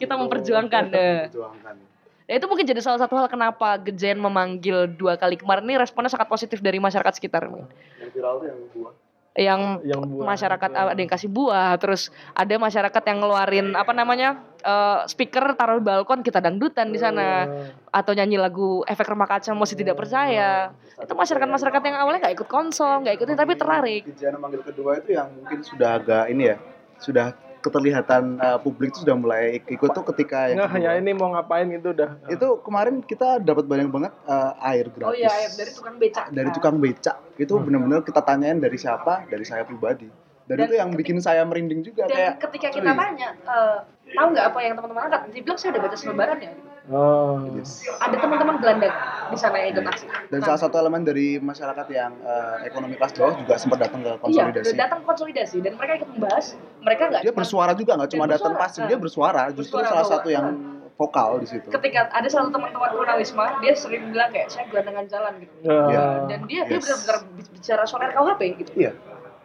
Kita 0.00 0.16
memperjuangkan. 0.16 0.84
Memperjuangkan. 0.88 1.97
Ya 2.28 2.36
itu 2.36 2.44
mungkin 2.44 2.68
jadi 2.68 2.84
salah 2.84 3.00
satu 3.00 3.16
hal 3.16 3.24
kenapa 3.32 3.80
Gejen 3.80 4.20
memanggil 4.20 4.84
dua 4.84 5.16
kali 5.16 5.40
kemarin 5.40 5.64
ini 5.64 5.80
responnya 5.80 6.12
sangat 6.12 6.28
positif 6.28 6.60
dari 6.60 6.76
masyarakat 6.76 7.16
sekitar. 7.16 7.48
Yang 7.48 8.10
viral 8.12 8.44
yang 8.44 8.60
buah. 8.76 8.92
Yang 9.38 9.60
Yang 9.88 10.00
buah. 10.12 10.26
masyarakat 10.36 10.70
ada 10.76 11.00
yang 11.00 11.08
kasih 11.08 11.30
buah, 11.32 11.72
terus 11.80 12.12
ada 12.36 12.52
masyarakat 12.60 13.02
yang 13.08 13.18
ngeluarin 13.24 13.72
apa 13.72 13.96
namanya 13.96 14.44
eh, 14.60 15.08
speaker 15.08 15.56
taruh 15.56 15.80
di 15.80 15.88
balkon 15.88 16.20
kita 16.20 16.44
dangdutan 16.44 16.92
di 16.92 17.00
sana 17.00 17.48
atau 17.88 18.12
nyanyi 18.12 18.36
lagu 18.36 18.84
efek 18.84 19.08
rumah 19.08 19.24
kaca 19.24 19.56
masih 19.56 19.80
tidak 19.80 19.96
percaya. 19.96 20.76
Itu 21.00 21.16
masyarakat 21.16 21.48
masyarakat 21.48 21.80
yang 21.80 21.96
awalnya 21.96 22.28
nggak 22.28 22.44
ikut 22.44 22.48
konsol, 22.52 23.08
nggak 23.08 23.24
ikutin 23.24 23.40
tapi 23.40 23.56
tertarik. 23.56 24.02
Kejadian 24.04 24.36
manggil 24.36 24.60
kedua 24.60 25.00
itu 25.00 25.16
yang 25.16 25.32
mungkin 25.32 25.64
sudah 25.64 25.96
agak 25.96 26.28
ini 26.28 26.52
ya, 26.52 26.56
sudah 27.00 27.32
keterlihatan 27.68 28.22
uh, 28.36 28.58
publik 28.58 28.90
itu 28.90 29.04
sudah 29.04 29.14
mulai 29.14 29.60
ikut 29.62 29.90
tuh 29.90 30.04
ketika 30.06 30.48
yang 30.48 30.58
Nah, 30.58 30.72
ya 30.74 30.92
ini 30.94 31.12
mau 31.12 31.28
ngapain 31.30 31.68
gitu 31.68 31.92
udah. 31.92 32.18
itu 32.26 32.46
kemarin 32.60 33.00
kita 33.00 33.38
dapat 33.38 33.64
banyak 33.64 33.86
banget 33.86 34.12
uh, 34.24 34.56
air 34.64 34.88
gratis 34.88 35.08
Oh 35.08 35.14
iya, 35.14 35.30
dari 35.50 35.70
tukang 35.70 35.96
becak. 35.96 36.24
dari 36.30 36.50
tukang 36.50 36.76
becak 36.76 37.16
itu 37.36 37.52
Hmm. 37.52 37.64
benar-benar 37.64 38.00
kita 38.02 38.20
tanyain 38.20 38.56
dari 38.56 38.74
siapa 38.74 39.24
dari 39.24 39.44
saya 39.44 39.62
pribadi 39.62 40.08
dan, 40.44 40.56
Dan 40.56 40.64
itu 40.64 40.74
yang 40.74 40.90
bikin 40.90 41.18
saya 41.18 41.44
merinding 41.44 41.80
juga 41.82 42.04
Dan 42.04 42.16
kayak 42.16 42.34
ketika 42.40 42.68
kita 42.72 42.88
"Wih, 42.88 42.98
tanya, 42.98 43.28
eh, 43.36 43.76
tahu 44.10 44.26
nggak 44.32 44.46
apa 44.48 44.58
yang 44.58 44.74
teman-teman 44.74 45.02
angkat? 45.04 45.20
Dibilang 45.30 45.58
saya 45.58 45.70
udah 45.70 45.82
baca 45.84 45.96
selebaran 45.96 46.38
ya. 46.40 46.50
Oh. 46.88 47.44
yes." 47.52 47.84
Ada 47.96 48.16
teman-teman 48.18 48.56
Belanda 48.58 48.88
di 49.26 49.36
sana 49.36 49.56
yang 49.56 49.68
ikut 49.72 49.84
aksi. 49.86 50.04
dan 50.26 50.38
Nah, 50.38 50.46
salah 50.46 50.60
satu 50.60 50.74
elemen 50.76 51.02
dari 51.02 51.36
masyarakat 51.38 51.86
yang 51.88 52.12
uh, 52.20 52.60
ekonomi 52.62 52.94
kelas 52.94 53.12
bawah 53.12 53.34
juga 53.36 53.54
sempat 53.54 53.78
datang 53.80 54.00
ke 54.00 54.08
Iya, 54.08 54.18
konsolidasi 54.18 54.66
udah 54.66 54.78
datang 54.78 55.00
konsolidasi 55.02 55.56
dan 55.60 55.72
mereka 55.74 55.92
ikut 55.96 56.08
membahas. 56.10 56.46
Mereka 56.80 57.02
nggak 57.06 57.20
dia 57.20 57.26
cuma- 57.26 57.38
bersuara 57.38 57.72
juga 57.74 57.92
nggak 57.94 58.10
cuma 58.10 58.24
Dia 58.24 58.32
datang 58.34 58.52
pasif 58.54 58.80
Ah. 58.80 58.86
dia 58.86 58.98
bersuara 58.98 59.42
justru 59.50 59.76
Bersuara 59.76 59.90
salah 59.94 60.06
satu 60.08 60.28
yang 60.28 60.46
vokal 60.94 61.38
di 61.38 61.46
situ 61.46 61.70
ketika 61.70 62.10
ada 62.10 62.26
satu 62.26 62.50
teman-teman 62.50 62.90
jurnalisme 62.90 63.38
dia 63.62 63.70
sering 63.72 64.10
bilang 64.10 64.28
kayak 64.28 64.50
saya 64.50 64.66
gelandangan 64.66 65.06
jalan 65.06 65.32
gitu. 65.38 65.54
Iya. 65.62 66.06
dan 66.26 66.38
dia 66.44 66.62
dia 66.64 66.74
Yes. 66.74 66.82
benar-benar 66.82 67.16
bicara 67.52 67.82
soal 67.84 68.02
RKUHP 68.04 68.42
gitu 68.58 68.70
Iya. 68.74 68.92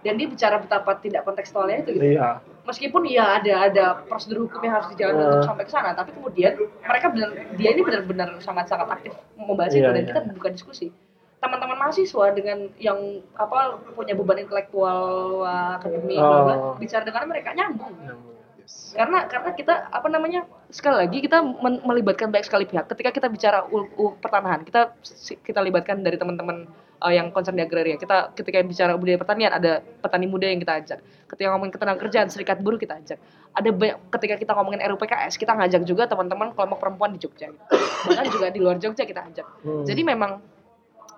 Dan 0.03 0.13
dia 0.13 0.27
bicara 0.27 0.55
betapa 0.57 0.99
tidak 0.99 1.23
kontekstualnya 1.23 1.81
itu 1.81 1.95
gitu 1.95 2.05
Iya. 2.13 2.43
meskipun 2.63 3.01
ya 3.03 3.39
ada 3.39 3.53
ada 3.65 3.85
prosedur 4.03 4.45
hukum 4.45 4.59
yang 4.59 4.75
harus 4.75 4.91
dijalankan 4.91 5.17
Iya. 5.17 5.31
untuk 5.33 5.47
sampai 5.47 5.63
ke 5.63 5.71
sana 5.71 5.89
tapi 5.91 6.11
kemudian 6.11 6.53
mereka 6.79 7.07
benar 7.07 7.29
dia 7.55 7.69
ini 7.71 7.81
benar-benar 7.81 8.29
sangat-sangat 8.37 8.87
aktif 8.91 9.11
membahas 9.33 9.71
itu 9.71 9.81
Iya, 9.81 9.89
dan 9.89 10.03
iya. 10.03 10.09
kita 10.09 10.19
buka 10.29 10.49
diskusi 10.49 10.87
teman-teman 11.39 11.75
mahasiswa 11.77 12.25
dengan 12.31 12.57
yang 12.77 12.99
apa 13.33 13.75
punya 13.91 14.13
beban 14.13 14.39
intelektual 14.39 14.99
akademik 15.75 16.15
Oh. 16.15 16.75
bicara 16.75 17.03
dengan 17.03 17.23
mereka 17.25 17.51
nyambung 17.51 17.95
Yes. 18.55 18.95
karena 18.95 19.27
karena 19.27 19.51
kita 19.51 19.91
apa 19.91 20.07
namanya 20.07 20.47
sekali 20.67 20.95
lagi 20.97 21.19
kita 21.19 21.43
men- 21.43 21.83
melibatkan 21.83 22.31
banyak 22.31 22.47
sekali 22.47 22.63
pihak 22.63 22.87
ketika 22.87 23.11
kita 23.11 23.27
bicara 23.27 23.67
ul- 23.67 23.91
pertanahan 24.17 24.63
kita 24.63 24.95
kita 25.43 25.59
libatkan 25.59 25.99
dari 25.99 26.15
teman-teman 26.15 26.71
uh, 27.03 27.11
yang 27.11 27.27
concern 27.35 27.59
di 27.59 27.63
agraria 27.67 27.99
kita 27.99 28.31
ketika 28.33 28.63
bicara 28.63 28.95
budaya 28.95 29.19
pertanian 29.19 29.51
ada 29.51 29.83
petani 29.99 30.25
muda 30.25 30.47
yang 30.47 30.63
kita 30.63 30.73
ajak 30.79 30.99
ketika 31.27 31.47
ngomongin 31.51 31.73
ketenaga 31.75 31.99
kerjaan 31.99 32.27
serikat 32.31 32.57
buruh 32.63 32.79
kita 32.79 32.95
ajak 32.97 33.19
ada 33.53 33.69
banyak 33.69 33.97
ketika 34.17 34.35
kita 34.39 34.51
ngomongin 34.55 34.81
RUPKS 34.81 35.35
kita 35.35 35.51
ngajak 35.53 35.81
juga 35.83 36.07
teman-teman 36.07 36.55
kelompok 36.55 36.79
perempuan 36.79 37.11
di 37.13 37.19
Jogja 37.19 37.51
gitu. 37.51 37.63
bahkan 38.07 38.25
juga 38.31 38.47
di 38.49 38.59
luar 38.63 38.77
Jogja 38.79 39.03
kita 39.03 39.21
ajak 39.27 39.45
Hmm. 39.63 39.83
jadi 39.83 40.01
memang 40.07 40.39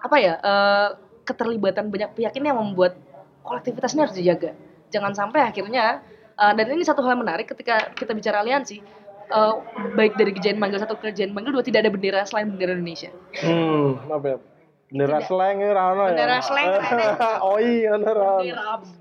apa 0.01 0.17
ya 0.17 0.33
eh, 0.37 0.89
keterlibatan 1.25 1.89
banyak 1.89 2.13
pihak 2.13 2.33
ini 2.37 2.49
yang 2.49 2.59
membuat 2.61 2.97
kolektivitasnya 3.41 4.09
harus 4.09 4.15
dijaga 4.17 4.53
jangan 4.89 5.13
sampai 5.13 5.45
akhirnya 5.45 6.01
eh, 6.35 6.53
dan 6.53 6.65
ini 6.69 6.81
satu 6.85 7.01
hal 7.05 7.17
yang 7.17 7.23
menarik 7.25 7.45
ketika 7.49 7.89
kita 7.93 8.13
bicara 8.13 8.41
aliansi 8.45 8.81
eh, 9.29 9.53
baik 9.97 10.17
dari 10.17 10.31
Gejayan 10.33 10.61
Manggil 10.61 10.81
satu 10.81 10.97
ke 10.97 11.09
Gejayan 11.13 11.33
Manggil 11.33 11.53
dua 11.53 11.63
tidak 11.65 11.85
ada 11.85 11.91
bendera 11.93 12.21
selain 12.25 12.49
bendera 12.49 12.73
Indonesia 12.77 13.09
Hmm, 13.41 13.97
apa 14.09 14.25
ya? 14.27 14.37
Bendera 14.85 15.17
slang 15.19 15.57
ya 15.57 15.73
Rano 15.73 16.05
ya. 16.05 16.09
Bendera 16.13 16.37
slang, 16.39 16.69
Rano. 16.77 17.09
oh 17.49 17.57
iya 17.57 17.97
bendera 17.97 18.37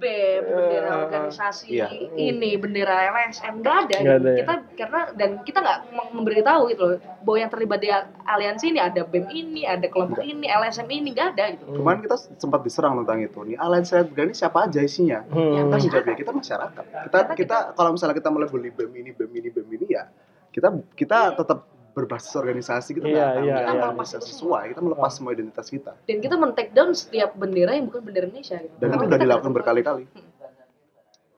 BEM, 0.01 0.43
bendera 0.43 0.89
Eh, 0.89 1.03
organisasi 1.05 1.67
iya. 1.71 1.87
ini, 2.15 2.57
bendera 2.57 3.05
LSM 3.07 3.61
nggak 3.61 3.77
ada. 3.85 3.97
Gitu. 4.01 4.09
ada 4.11 4.29
ya. 4.33 4.37
Kita 4.41 4.55
karena 4.75 5.01
dan 5.13 5.31
kita 5.45 5.59
nggak 5.61 5.79
mem- 5.93 6.13
memberitahu 6.17 6.63
gitu 6.73 6.83
loh 6.89 6.97
bahwa 7.21 7.37
yang 7.37 7.51
terlibat 7.53 7.79
di 7.79 7.89
aliansi 8.25 8.73
ini 8.73 8.81
ada 8.81 9.05
BEM 9.05 9.29
ini, 9.29 9.63
ada 9.63 9.85
kelompok 9.85 10.25
ini, 10.25 10.49
LSM 10.49 10.89
ini 10.89 11.09
nggak 11.13 11.29
ada 11.37 11.45
gitu. 11.53 11.65
Hmm. 11.69 11.77
Kemarin 11.77 12.01
kita 12.01 12.17
sempat 12.35 12.61
diserang 12.65 12.95
tentang 13.05 13.19
itu. 13.21 13.39
Nih 13.45 13.57
Rakyat 13.61 14.09
Berani 14.09 14.33
siapa 14.33 14.59
aja 14.65 14.81
isinya? 14.81 15.21
Hmm. 15.29 15.53
Yang 15.53 15.53
Kita 15.61 15.69
pasti- 15.69 15.85
menjawabnya 15.85 16.15
kita 16.17 16.33
masyarakat. 16.33 16.85
Kita 16.85 17.09
Karena 17.13 17.35
kita 17.37 17.57
kalau 17.77 17.91
misalnya 17.93 18.17
kita 18.17 18.31
melebeli 18.33 18.69
BEM 18.73 18.93
ini, 18.97 19.11
BEM 19.13 19.33
ini, 19.37 19.49
BEM 19.53 19.69
ini 19.69 19.87
ya 19.93 20.05
kita 20.49 20.69
kita 20.95 21.35
tetap 21.35 21.67
berbasis 21.95 22.35
organisasi 22.35 22.99
kita 22.99 23.07
Iya, 23.07 23.15
nggak 23.15 23.31
akan 23.31 23.45
iya, 23.47 23.55
kita 23.55 23.71
iya. 23.71 23.83
melepas 23.87 24.09
sesuai. 24.19 24.65
Kita 24.75 24.81
melepas 24.83 25.11
semua 25.15 25.31
identitas 25.31 25.67
kita. 25.71 25.93
Dan 26.05 26.19
kita 26.19 26.35
men-take 26.35 26.75
down 26.75 26.91
setiap 26.93 27.31
bendera 27.39 27.79
yang 27.79 27.87
bukan 27.87 28.03
bendera 28.03 28.27
Indonesia 28.27 28.59
gitu. 28.59 28.75
Dan 28.83 28.89
itu 28.99 29.05
udah 29.07 29.21
dilakukan 29.23 29.53
berkali-kali. 29.55 30.05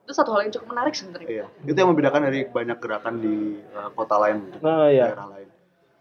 Itu 0.03 0.11
satu 0.15 0.33
hal 0.33 0.49
yang 0.49 0.53
cukup 0.57 0.67
menarik 0.73 0.93
sebenarnya. 0.97 1.27
Iya. 1.29 1.45
Itu 1.61 1.77
yang 1.77 1.89
membedakan 1.93 2.21
dari 2.25 2.39
banyak 2.49 2.77
gerakan 2.81 3.13
di 3.21 3.35
uh, 3.77 3.89
kota 3.93 4.15
lain, 4.17 4.37
Nah, 4.65 4.89
iya. 4.89 5.13
daerah 5.13 5.27
lain. 5.37 5.47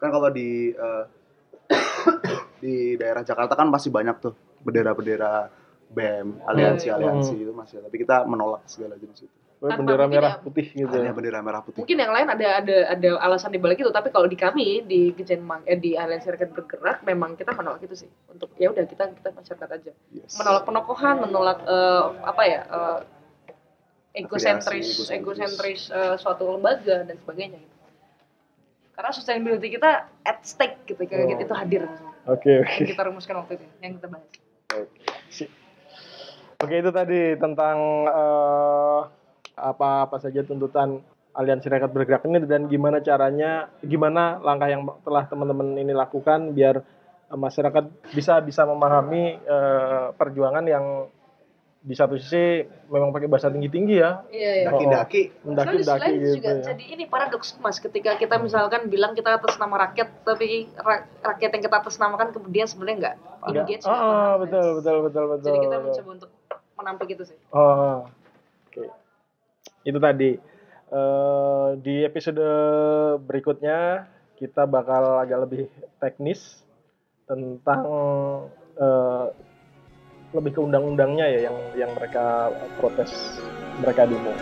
Kan 0.00 0.08
kalau 0.08 0.28
di 0.32 0.72
uh, 0.72 1.04
di 2.64 2.96
daerah 2.96 3.20
Jakarta 3.26 3.52
kan 3.52 3.68
masih 3.68 3.92
banyak 3.92 4.16
tuh 4.22 4.32
bendera-bendera 4.64 5.52
BEM, 5.86 6.42
aliansi-aliansi 6.48 7.34
Hmm. 7.36 7.44
itu 7.44 7.52
masih. 7.52 7.76
Tapi 7.84 7.96
kita 8.00 8.24
menolak 8.26 8.64
segala 8.66 8.96
jenis 8.96 9.28
itu. 9.28 9.36
Tanpa 9.56 9.76
bendera 9.78 10.04
merah 10.04 10.32
ya- 10.36 10.42
putih 10.42 10.66
gitu. 10.68 10.92
Hanya 10.92 11.10
ya. 11.10 11.16
bendera 11.16 11.40
merah 11.40 11.60
putih. 11.60 11.80
Mungkin 11.80 11.96
yang 11.96 12.12
lain 12.12 12.28
ada 12.28 12.48
ada 12.60 12.76
ada 12.92 13.10
alasan 13.18 13.48
di 13.48 13.56
balik 13.56 13.78
itu, 13.78 13.88
tapi 13.88 14.08
kalau 14.08 14.24
di 14.24 14.36
kami 14.36 14.82
di 14.82 15.10
Gejen 15.12 15.40
Mang 15.40 15.64
eh, 15.64 15.74
di 15.74 15.94
Aliansi 15.94 16.28
Rakyat 16.28 16.50
Bergerak 16.50 17.00
memang 17.02 17.34
kita 17.34 17.50
menolak 17.50 17.80
itu 17.80 17.96
sih. 17.96 18.10
Untuk 18.26 18.52
ya 18.54 18.68
udah 18.68 18.84
kita 18.84 19.08
kita 19.10 19.32
masyarakat 19.32 19.68
aja. 19.72 19.92
Yes. 20.10 20.36
menolak 20.36 20.62
penokohan, 20.62 21.16
menolak 21.20 21.58
eh, 21.62 22.04
apa 22.22 22.42
ya? 22.44 22.60
eh, 22.64 23.00
egosentris 24.14 24.96
Afiliasi, 24.98 25.12
egosentris 25.14 25.82
eh, 25.88 26.16
suatu 26.16 26.48
lembaga 26.50 27.02
dan 27.02 27.16
sebagainya 27.16 27.56
gitu. 27.56 27.74
Karena 28.92 29.10
sustainability 29.10 29.68
kita 29.70 29.90
at 30.20 30.40
stake 30.42 30.84
gitu 30.86 31.00
kayak 31.00 31.22
Oh. 31.22 31.30
gitu 31.30 31.42
itu 31.44 31.54
hadir 31.54 31.82
Oke 32.26 32.50
oke. 32.58 32.72
yang 32.76 32.88
kita 32.88 33.02
rumuskan 33.04 33.34
waktu 33.38 33.52
itu 33.54 33.64
yang 33.78 33.92
kita 33.94 34.06
bahas. 34.06 34.28
Si- 35.28 35.52
Oke 36.56 36.72
itu 36.74 36.88
tadi 36.88 37.36
tentang 37.36 37.76
eh, 38.06 39.00
apa 39.56 40.04
apa 40.04 40.16
saja 40.20 40.44
tuntutan 40.44 41.00
aliansi 41.32 41.66
rakyat 41.66 41.90
bergerak 41.90 42.22
ini 42.24 42.44
dan 42.44 42.64
gimana 42.64 43.00
caranya, 43.00 43.72
gimana 43.80 44.36
langkah 44.38 44.68
yang 44.68 44.84
telah 45.00 45.24
teman-teman 45.26 45.72
ini 45.74 45.92
lakukan 45.92 46.52
biar 46.52 46.80
eh, 47.26 47.38
masyarakat 47.38 47.84
bisa 48.10 48.40
bisa 48.40 48.64
memahami 48.64 49.36
eh, 49.38 50.06
perjuangan 50.12 50.64
yang 50.64 51.08
di 51.78 51.94
satu 51.94 52.18
sisi 52.18 52.66
memang 52.90 53.14
pakai 53.14 53.30
bahasa 53.30 53.46
tinggi-tinggi 53.46 53.94
ya, 53.94 54.26
Iya 54.26 54.52
iya. 54.56 54.66
Daki-daki. 54.66 55.22
mendaki-daki 55.46 55.86
Soalnya 55.86 56.18
gitu 56.18 56.34
juga 56.34 56.50
ya. 56.50 56.64
jadi 56.66 56.84
ini 56.90 57.04
paradoks 57.06 57.48
mas 57.56 57.78
ketika 57.78 58.18
kita 58.18 58.42
misalkan 58.42 58.90
bilang 58.90 59.14
kita 59.14 59.38
atas 59.38 59.54
nama 59.54 59.86
rakyat 59.86 60.08
tapi 60.26 60.66
ra- 60.74 61.06
rakyat 61.22 61.50
yang 61.52 61.62
kita 61.62 61.76
atas 61.78 61.94
namakan 61.96 62.34
kemudian 62.34 62.66
sebenarnya 62.66 62.96
nggak 62.98 63.16
Enggak. 63.40 63.64
engage 63.70 63.84
Oh, 63.86 63.94
oh, 63.94 64.32
betul, 64.36 64.66
betul, 64.74 64.96
betul, 65.00 65.24
betul. 65.30 65.46
jadi 65.46 65.58
kita 65.60 65.76
betul. 65.76 65.86
mencoba 65.86 66.10
untuk 66.10 66.30
menampik 66.74 67.08
itu 67.08 67.22
sih 67.24 67.38
Oh. 67.54 68.02
Itu 69.86 70.02
tadi. 70.02 70.34
Eh, 70.86 71.68
di 71.82 72.06
episode 72.06 72.46
berikutnya 73.26 74.06
kita 74.38 74.66
bakal 74.70 75.18
agak 75.18 75.38
lebih 75.46 75.62
teknis 75.98 76.62
tentang 77.26 77.82
eh, 78.78 79.26
lebih 80.34 80.50
ke 80.52 80.60
undang-undangnya 80.62 81.26
ya 81.26 81.40
yang 81.50 81.56
yang 81.74 81.90
mereka 81.94 82.50
protes 82.78 83.38
mereka 83.82 84.06
demo. 84.06 84.34